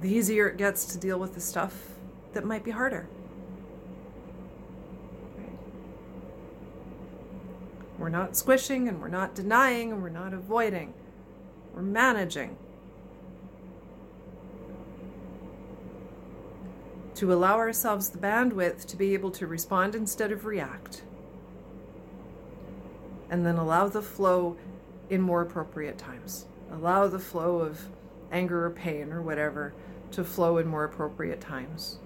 the 0.00 0.08
easier 0.08 0.48
it 0.48 0.56
gets 0.56 0.86
to 0.86 0.96
deal 0.96 1.18
with 1.18 1.34
the 1.34 1.40
stuff 1.42 1.90
that 2.32 2.46
might 2.46 2.64
be 2.64 2.70
harder. 2.70 3.06
We're 7.98 8.08
not 8.08 8.38
squishing 8.38 8.88
and 8.88 9.02
we're 9.02 9.08
not 9.08 9.34
denying 9.34 9.92
and 9.92 10.02
we're 10.02 10.08
not 10.08 10.32
avoiding. 10.32 10.94
We're 11.74 11.82
managing. 11.82 12.56
To 17.16 17.34
allow 17.34 17.58
ourselves 17.58 18.08
the 18.08 18.18
bandwidth 18.18 18.86
to 18.86 18.96
be 18.96 19.12
able 19.12 19.30
to 19.32 19.46
respond 19.46 19.94
instead 19.94 20.32
of 20.32 20.46
react. 20.46 21.02
And 23.30 23.46
then 23.46 23.56
allow 23.56 23.88
the 23.88 24.02
flow 24.02 24.58
in 25.08 25.22
more 25.22 25.40
appropriate 25.40 25.96
times. 25.96 26.46
Allow 26.70 27.06
the 27.06 27.18
flow 27.18 27.60
of 27.60 27.88
anger 28.30 28.66
or 28.66 28.70
pain 28.70 29.12
or 29.12 29.22
whatever 29.22 29.72
to 30.12 30.24
flow 30.24 30.58
in 30.58 30.66
more 30.66 30.84
appropriate 30.84 31.40
times. 31.40 31.98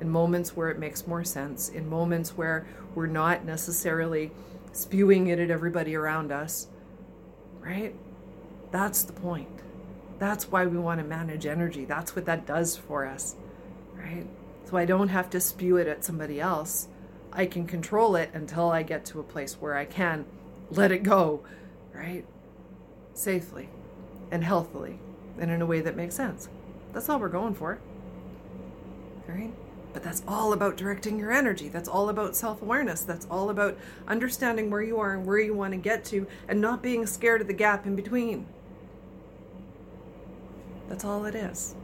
In 0.00 0.08
moments 0.08 0.56
where 0.56 0.70
it 0.70 0.78
makes 0.78 1.06
more 1.06 1.24
sense, 1.24 1.68
in 1.68 1.88
moments 1.88 2.36
where 2.36 2.66
we're 2.94 3.06
not 3.06 3.44
necessarily 3.44 4.30
spewing 4.72 5.26
it 5.28 5.38
at 5.38 5.50
everybody 5.50 5.94
around 5.94 6.32
us, 6.32 6.68
right? 7.60 7.94
That's 8.70 9.02
the 9.04 9.12
point. 9.12 9.48
That's 10.18 10.50
why 10.50 10.66
we 10.66 10.78
want 10.78 11.00
to 11.00 11.06
manage 11.06 11.46
energy. 11.46 11.84
That's 11.84 12.16
what 12.16 12.26
that 12.26 12.46
does 12.46 12.76
for 12.76 13.06
us, 13.06 13.36
right? 13.96 14.26
So 14.64 14.76
I 14.76 14.84
don't 14.84 15.08
have 15.08 15.30
to 15.30 15.40
spew 15.40 15.76
it 15.76 15.86
at 15.86 16.04
somebody 16.04 16.40
else. 16.40 16.88
I 17.32 17.46
can 17.46 17.66
control 17.66 18.16
it 18.16 18.30
until 18.32 18.70
I 18.70 18.82
get 18.82 19.04
to 19.06 19.20
a 19.20 19.24
place 19.24 19.54
where 19.54 19.76
I 19.76 19.84
can 19.84 20.24
let 20.70 20.92
it 20.92 21.02
go, 21.02 21.44
right? 21.92 22.24
Safely 23.14 23.68
and 24.30 24.44
healthily 24.44 24.98
and 25.38 25.50
in 25.50 25.62
a 25.62 25.66
way 25.66 25.80
that 25.80 25.96
makes 25.96 26.14
sense. 26.14 26.48
That's 26.92 27.08
all 27.08 27.18
we're 27.18 27.28
going 27.28 27.54
for. 27.54 27.78
Right? 29.26 29.52
But 29.92 30.02
that's 30.02 30.22
all 30.26 30.52
about 30.52 30.76
directing 30.76 31.18
your 31.18 31.32
energy. 31.32 31.68
That's 31.68 31.88
all 31.88 32.08
about 32.08 32.36
self 32.36 32.60
awareness. 32.62 33.02
That's 33.02 33.26
all 33.30 33.48
about 33.50 33.78
understanding 34.08 34.70
where 34.70 34.82
you 34.82 34.98
are 34.98 35.14
and 35.14 35.24
where 35.24 35.38
you 35.38 35.54
want 35.54 35.72
to 35.72 35.78
get 35.78 36.04
to 36.06 36.26
and 36.48 36.60
not 36.60 36.82
being 36.82 37.06
scared 37.06 37.40
of 37.40 37.46
the 37.46 37.52
gap 37.52 37.86
in 37.86 37.94
between. 37.94 38.46
That's 40.88 41.04
all 41.04 41.24
it 41.24 41.34
is. 41.34 41.74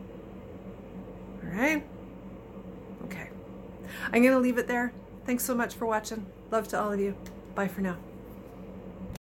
All 1.42 1.50
right? 1.50 1.86
Okay. 3.04 3.30
I'm 4.12 4.22
going 4.22 4.34
to 4.34 4.38
leave 4.38 4.58
it 4.58 4.66
there. 4.66 4.92
Thanks 5.24 5.44
so 5.44 5.54
much 5.54 5.74
for 5.74 5.86
watching. 5.86 6.26
Love 6.50 6.68
to 6.68 6.80
all 6.80 6.92
of 6.92 7.00
you. 7.00 7.16
Bye 7.54 7.68
for 7.68 7.80
now. 7.80 7.96